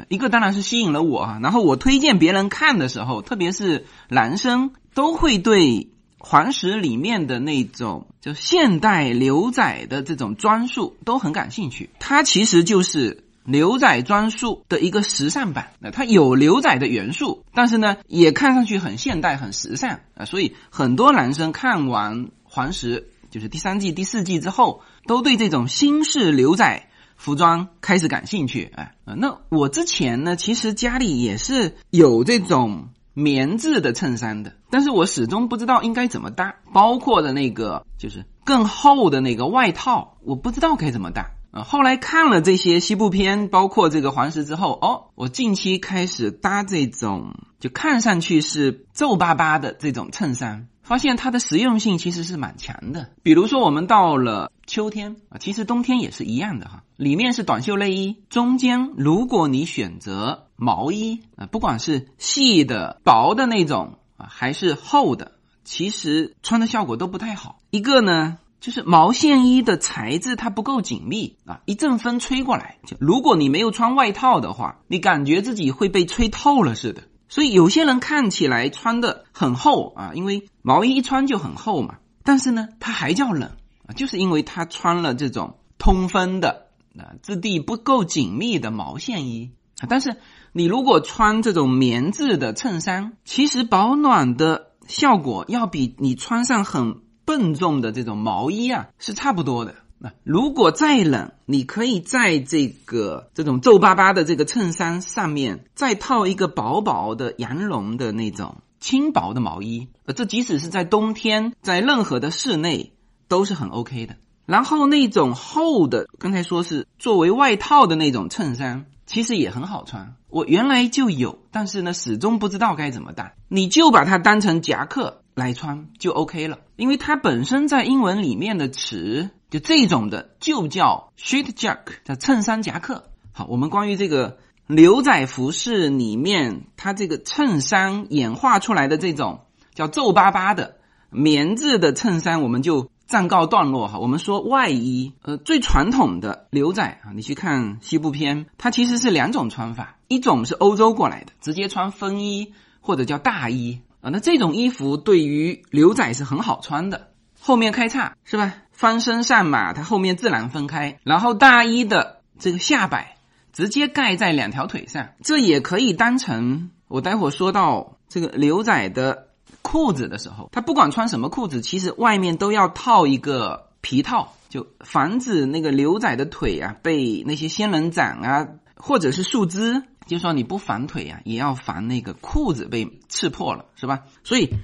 [0.09, 13.28] 一个当然是吸引了我哈，然后我推荐别人看的时候，特别是男生都会对黄石里面的那种就现代牛仔的这种装束都很感兴趣，它其实就是。
[13.51, 20.27] 牛仔装束的一个时尚版，那它有牛仔的元素，但是呢，也看上去很现代、很时尚啊。
[20.27, 28.71] 所以很多男生看完《黄石》就是第三季、第四季之后，都对这种新式牛仔服装开始感兴趣。
[28.77, 41.31] 哎，那我之前呢，其实家里也是有这种棉质的衬衫的，但是我始终不知道应该怎么搭，包括的那个就是更厚的那个外套，我不知道该怎么搭。
[41.51, 53.11] 啊，后来看了这些西部片，包括这个黄石之后，哦，我近期开始搭这种就看上去是皱巴巴的这种衬衫，发现它的实用性其实是蛮强的。
[53.23, 65.33] 比如说我们到了秋天啊，其实冬天也是一样的哈，里面是短袖内衣，中间如果你选择毛衣啊，不管是细的、薄的那种啊，还是厚的，
[65.65, 67.61] 其实穿的效果都不太好。
[67.71, 68.37] 一个呢。
[68.61, 77.03] 就是毛线衣的材质它不够紧密啊，一阵风吹过来，就如果你没有穿外套的话，你感觉自己会被吹透了似的。
[77.29, 83.53] 所以有些人看起来穿的很厚啊，因为毛衣一穿就很厚嘛，但是呢，它还叫冷
[83.87, 86.67] 啊，就是因为他穿了这种通风的
[86.99, 89.87] 啊质地不够紧密的毛线衣啊。
[89.89, 90.17] 但是
[90.53, 97.03] 你如果穿这种棉质的衬衫，其实保暖的效果要比你穿上很。
[97.29, 99.75] 笨重的这种毛衣啊，是差不多的。
[99.99, 109.89] 那如果再冷，你可以在这个这种皱巴巴的这个衬衫上面再套一个薄薄的羊绒的那种轻薄的毛衣。
[110.07, 112.95] 呃，这即使是在冬天，在任何的室内
[113.29, 114.17] 都是很 OK 的。
[114.47, 120.15] 然后那种厚的，刚才说是作为外套的那种衬衫，其实也很好穿。
[120.31, 123.35] 我原来就有，但是呢，始终不知道该怎么搭。
[123.49, 125.21] 你就把它当成夹克。
[125.39, 133.05] 来穿就 OK 了，因为它本身在英文里面的词就这种的就叫 shirt jack，叫衬衫夹克。
[133.33, 140.77] 好，我们关于这个牛仔服饰里面它这个衬衫演化出来的这种叫皱巴巴的
[141.09, 144.01] 棉质的衬衫，我们就暂告段落哈。
[144.01, 153.81] 我们说外衣，呃，最传统的牛仔啊，你去看西部片，它其实是两种穿法，一种是欧洲过来的，直接穿风衣或者叫大衣。
[154.01, 157.09] 啊，那这种衣服对于牛仔是很好穿的，
[157.41, 158.55] 后面开叉是吧？
[158.73, 163.17] 翻身上马，它后面自然分开，然后大衣的这个下摆
[163.53, 169.27] 直接盖在两条腿上，这也可以当成我待会说到这个牛仔的
[169.63, 178.47] 裤子的时候，他不管穿什么裤子，其实外面都要套一个皮套，就防止那个牛仔的腿啊被那些仙人掌啊
[178.77, 179.83] 或者是树枝。
[180.09, 184.03] 就说你不防腿呀，也要防那个裤子被刺破了，是吧？
[184.25, 184.55] 所以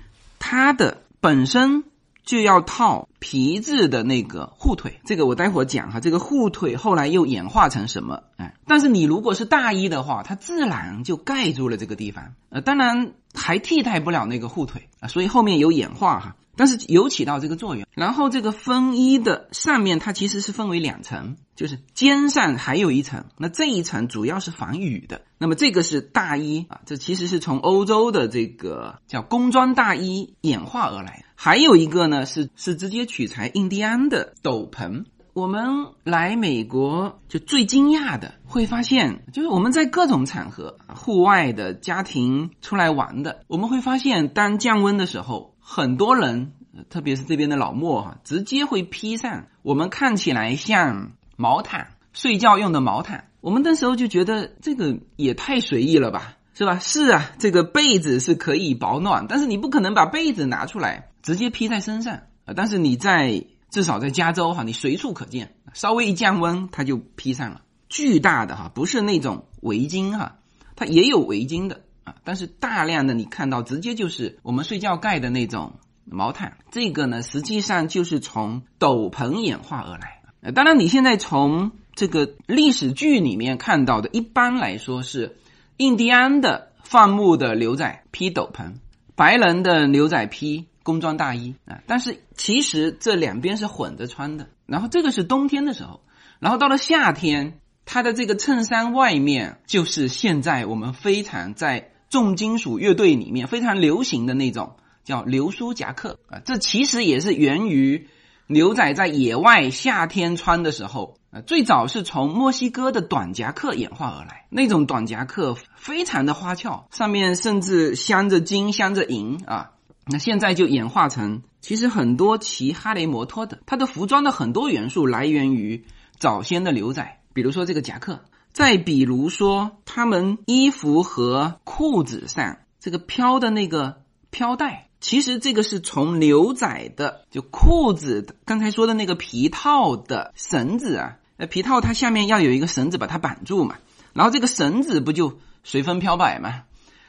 [0.40, 1.84] 它的本身
[2.24, 6.00] 就要套皮质的那个护腿，这个我待会儿讲哈。
[6.00, 8.22] 这个护腿后来又演化成什么？
[8.36, 16.36] 哎，但是你如果是大衣的话，它自然就盖住了这个地方，呃，当然还替代不了那个护腿啊，所以后面有演化哈。
[16.56, 25.22] 但是有起到这个作用，然后这个风衣的上面它其实是分为两层，就是肩上还有一层，那这一层主要是防雨的。
[25.38, 31.24] 那么这个是大衣啊，这其实是从欧洲的这个叫工装大衣演化而来。
[31.34, 35.04] 还有一个呢是是直接取材印第安的斗篷。
[35.32, 45.53] 我们来美国就最惊讶的会发现，就是我们在各种场合，户外的家庭出来玩的，我们会发现当降温的时候。
[45.66, 46.52] 很多人，
[46.90, 53.30] 特别是这边的老莫哈，直接会披上我们看起来像毛毯睡觉用的毛毯。
[53.40, 56.78] 我们那时候就觉得这个也太随意了吧，是吧？
[56.78, 62.52] 是啊，这个被子是可以保暖，但是你不可能把被子拿出来直接披在身上啊。
[62.54, 70.36] 但是你在至少在加州哈，你随处可见，稍微一降温它就披上了巨大的哈，不是那种围巾哈，
[70.76, 71.83] 它也有围巾的。
[72.04, 75.72] 啊，但是大量的你看到直接就是我们睡觉盖的那种
[76.04, 80.20] 毛毯，这个呢实际上就是从斗篷演化而来。
[80.42, 85.38] 呃，当然你现在从这个历史剧里面看到的，一般来说是
[85.78, 88.74] 印第安的放牧的牛仔披斗篷，
[89.16, 91.80] 白人的牛仔披工装大衣啊。
[91.86, 94.48] 但是其实这两边是混着穿的。
[94.66, 96.02] 然后这个是冬天的时候，
[96.38, 101.92] 然后到了夏天，它的这个衬衫外面就是现在我们非常在。
[102.10, 108.08] 重金属乐队里面非常流行的那种叫流苏夹克啊，这其实也是源于
[108.46, 119.72] 牛仔在野外夏天穿的时候啊，最早是从墨西哥的短夹克演化而来，那种短夹克非常的花俏，上面甚至镶着金镶着银啊，
[120.06, 125.84] 那现在就演化成其实很多骑哈雷摩托的，它的服装的很多元素来源于
[126.18, 128.20] 早先的牛仔，比如说这个夹克。
[128.54, 134.00] 再比如说，他们衣服和裤子上这个飘的那个
[134.30, 143.74] 飘带，其实这个是从牛仔的就裤子刚才说的那个皮套的绳子啊，呃，皮套它下面要有一个绳子把它绑住嘛，
[144.12, 146.62] 然后这个绳子不就随风飘摆嘛？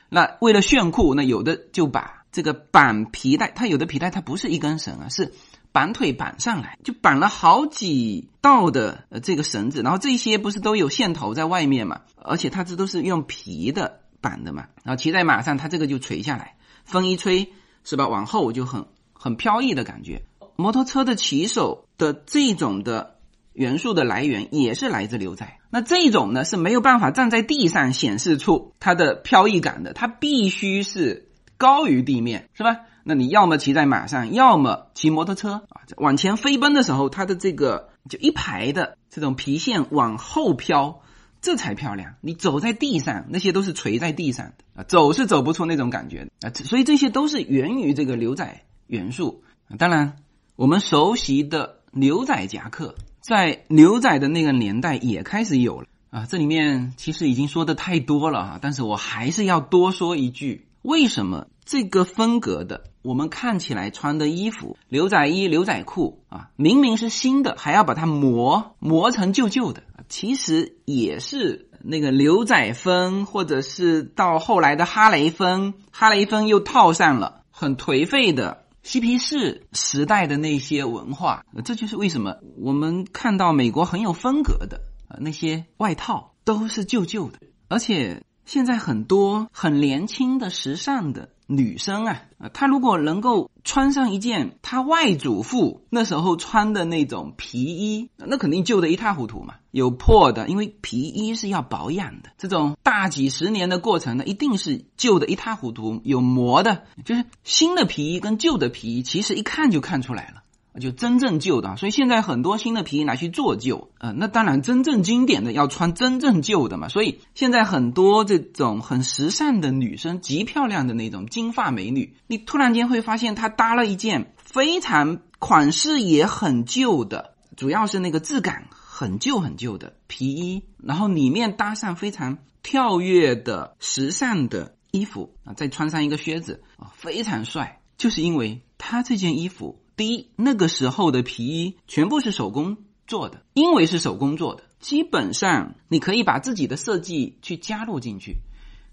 [0.09, 5.31] 那为了炫酷，那有的就把这个绑皮带，它有的皮带它不是一根绳啊，是。
[5.75, 11.99] 绑腿绑上来，就绑了好几道的呃这个绳子，然后这些不是都有线头在外面嘛？
[12.15, 14.67] 而且它这都是用皮的绑的嘛。
[14.85, 16.55] 然后骑在马上，它这个就垂下来，
[16.85, 17.51] 风一吹
[17.83, 18.07] 是吧？
[18.07, 20.21] 往后就很很飘逸的感觉。
[20.55, 23.17] 摩托车的骑手的这种的
[23.51, 25.57] 元素的来源也是来自牛仔。
[25.69, 32.77] 那这种呢是没有办法站在地上显示出它的飘逸感的，它必须是高于地面，是吧？
[33.07, 41.01] 那你要么骑在马上，要么骑摩托车啊，往前飞奔的时候，它的这个就一排的这种皮线往后飘，
[41.39, 42.15] 这才漂亮。
[42.21, 46.49] 你走在地上，那些都是垂在地上的啊，走是走不出那种感觉啊。
[46.49, 49.43] 所以这些都是源于这个牛仔元素。
[49.77, 50.15] 当然，
[50.55, 56.25] 我们熟悉的牛仔夹克，在牛仔的那个年代也开始有了啊。
[56.25, 62.85] 这里面其实已经说的太多了啊，但是我还是要多说一句：为什么这个风格的？
[63.05, 87.37] 我们看起来穿的衣服，牛仔衣、牛仔裤啊，明明是新的，还要把它磨磨成旧旧的，其实也是那个牛仔风，或者是到后来的哈雷风，哈雷风又套上了很颓废的嬉皮士时代的那些文化，这就是为什么我们看到美国很有风格的啊那些外套都是旧旧的，
[87.67, 92.21] 而且现在很多很年轻的时尚的女生啊，
[92.53, 110.41] 她如果能够穿上一件她外祖父那时候穿的那种皮衣，那肯定旧的一塌糊涂嘛，有破的，因为皮衣是要保养的，这种大几十年的过程呢，一定是旧的一塌糊涂，有磨的，就是新的皮衣跟旧的皮衣，其实一看就看出来了。
[110.79, 116.89] 就真正旧的，所以现在很多新的皮衣拿去做旧，呃，那当然真正经典的要穿真正旧的嘛。
[116.89, 139.79] 所以现在很多这种很时尚的女生，极漂亮的那种金发美女，你突然间会发现她搭了一件非常款式也很旧的，主要是那个质感很旧很旧的皮衣，然后里面搭上非常跳跃的时尚的衣服啊，再穿上一个靴子啊，非常帅，就是因为她这件衣服。
[139.95, 142.77] 第一，那个时候的皮衣全部是手工
[143.07, 148.37] 做的，因为是手工做的，基本上你可以把自己的设计去加入进去。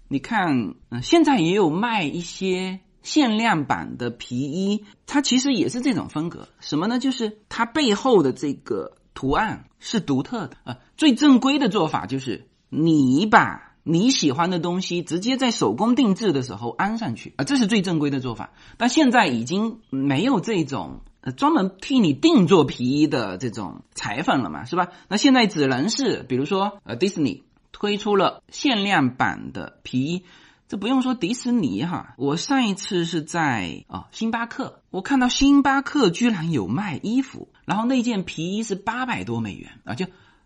[0.07, 6.47] 你看，嗯，现在也有卖一些限量版的皮衣，它其实也是这种风格。
[6.59, 6.99] 什么呢？
[6.99, 10.79] 就是它背后的这个图案是独特的啊。
[10.95, 13.72] 最正规的做法就是你把。
[13.83, 18.51] 你喜欢的东西直接在手工定制的时候安上去啊，这是最正规的做法。
[18.77, 24.87] 但现在已经没有这种呃专门替你定做皮衣的这种裁缝了嘛，是吧？
[25.09, 30.23] 那现在只能是比如说呃迪士尼推出了限量版的皮衣，
[30.69, 40.05] 这不用说迪士尼哈，我上一次是在啊星巴克，我看到星巴克居然有卖衣服，然后那件皮衣是八百多美元啊，就。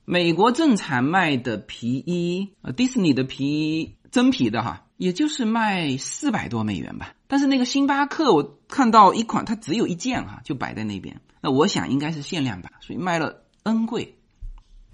[0.09, 7.13] 美国正常卖的皮衣，呃，迪士尼的皮衣真皮的哈，也就是卖四百多美元吧。
[7.27, 11.19] 但是那个星巴克，我看到一款，它只有一件哈，就摆在那边。
[11.41, 14.15] 那我想应该是限量版，所以卖了 N 贵。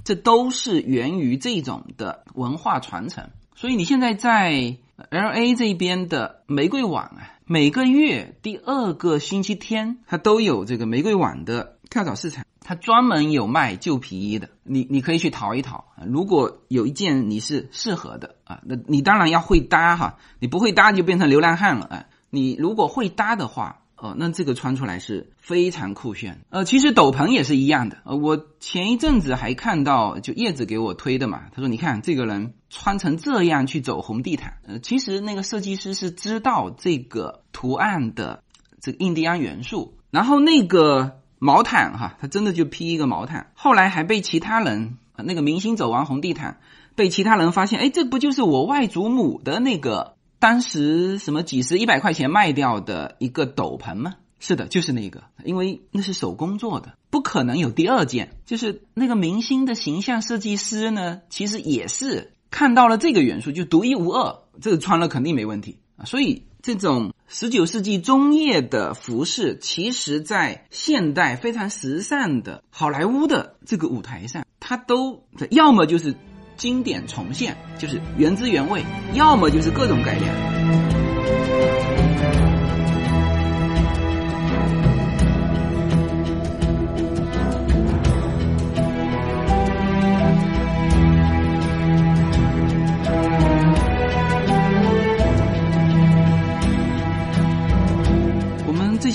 [0.03, 3.30] 这都是源于这种的文化传承。
[3.53, 4.78] 所以你现在在
[5.11, 12.43] L A 这边的玫瑰网啊，每个月第二个星期天，它都有这个玫瑰网的跳蚤市场。
[12.64, 15.86] 他专门有卖旧皮衣的，你你可以去淘一淘。
[16.07, 22.05] 如果有一件你是适合的啊，那你当然要会搭哈，你不会搭就变成流浪汉了啊。
[22.30, 26.41] 你如果会搭的话，哦，那这个穿出来是非常酷炫。
[26.49, 27.97] 呃，其实斗篷也是一样的。
[28.05, 34.53] 呃，我前一阵子还看到，就叶子给我推的嘛，他说你看这个人穿成这样去走红地毯。
[34.66, 38.41] 呃，其实那个设计师是知道这个图案的
[38.80, 41.20] 这个印第安元素，然后那个。
[41.43, 46.61] 毛毯哈，他真的就披一个毛毯，后来还被其他人，那个明星走完红地毯，
[46.95, 54.13] 被其他人发现，哎，这不就是我外祖母的那个当时什么几十一百块钱卖掉的一个斗篷吗？
[54.39, 58.37] 是的，就是那个，因为那是手工做的，不可能有第二件。
[58.45, 66.43] 就是那个明星的形象设计师呢，其实也是看到了这个元素，就独一无二，这个穿了肯定没问题啊，所以。
[66.65, 76.13] 这种十九世纪中叶的服饰，其实在现代非常时尚的好莱坞的这个舞台上，它都要么就是
[76.57, 78.84] 经典重现，就是原汁原味；
[79.15, 82.02] 要么就是各种改良。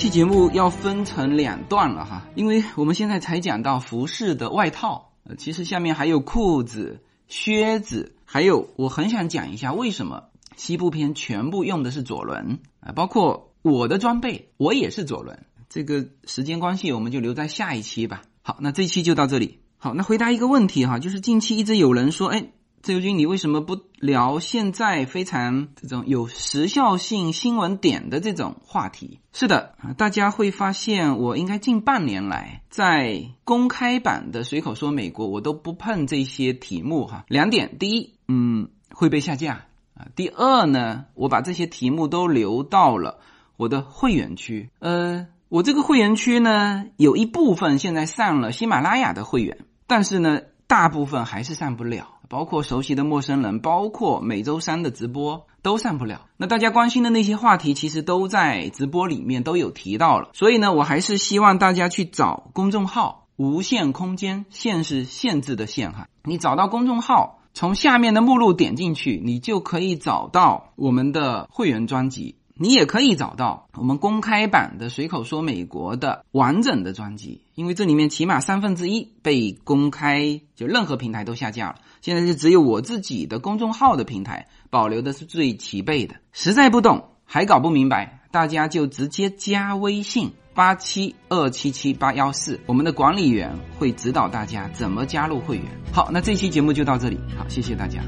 [0.08, 10.24] 节目要分成两段了哈，因为我们现在才讲到服饰的外套，呃，其实下面还有裤子、靴子，还有我很想讲一下为什么
[10.56, 15.44] 西部片全部用的是左轮啊，包括我的装备，我也是左轮。
[15.68, 18.22] 这个时间关系，我们就留在下一期吧。
[18.42, 19.60] 好，那这期就到这里。
[19.76, 22.48] 好，那回答一个问题哈，就是近期一直有人说，哎。
[22.82, 29.20] 自由军，你为什么不聊现在非常这种有时效性新闻点的这种话题？
[29.32, 37.24] 是的，大家会发现我应该近半年来在公开版的随口说美国，我都不碰这些题目哈。
[37.28, 40.06] 两点，第一，嗯，会被下架啊。
[40.14, 43.18] 第二呢，我把这些题目都留到了
[43.56, 44.70] 我的会员区。
[44.78, 52.17] 呃，我这个会员区呢，有一部分现在上了喜马拉雅的会员，但是呢，大部分还是上不了。
[52.28, 56.26] 包括熟悉的陌生人，包括每周三的直播都上不了。
[56.36, 60.30] 那大家关心的那些话题，其实都在直播里面都有提到了。
[60.34, 66.06] 所以呢，我还是希望大家去找公众号“无限空间”，限是限制的限哈。
[66.24, 72.36] 你找到公众号，从下面的目录点进去，你就可以找到我们的会员专辑。
[72.60, 81.76] 你也可以找到我们公开版的《随口说美国》的完整的专辑，因为这里面起码三分之一被公开，就任何平台都下架了。
[82.00, 86.16] 现在是只有我自己的公众号的平台保留的是最齐备的。
[86.32, 95.66] 实在不懂，还搞不明白，大家就直接加微信八七二七七八幺四，我们的管理员会指导大家怎么加入会员。
[95.92, 98.02] 好，那这期节目就到这里，好，谢谢大家。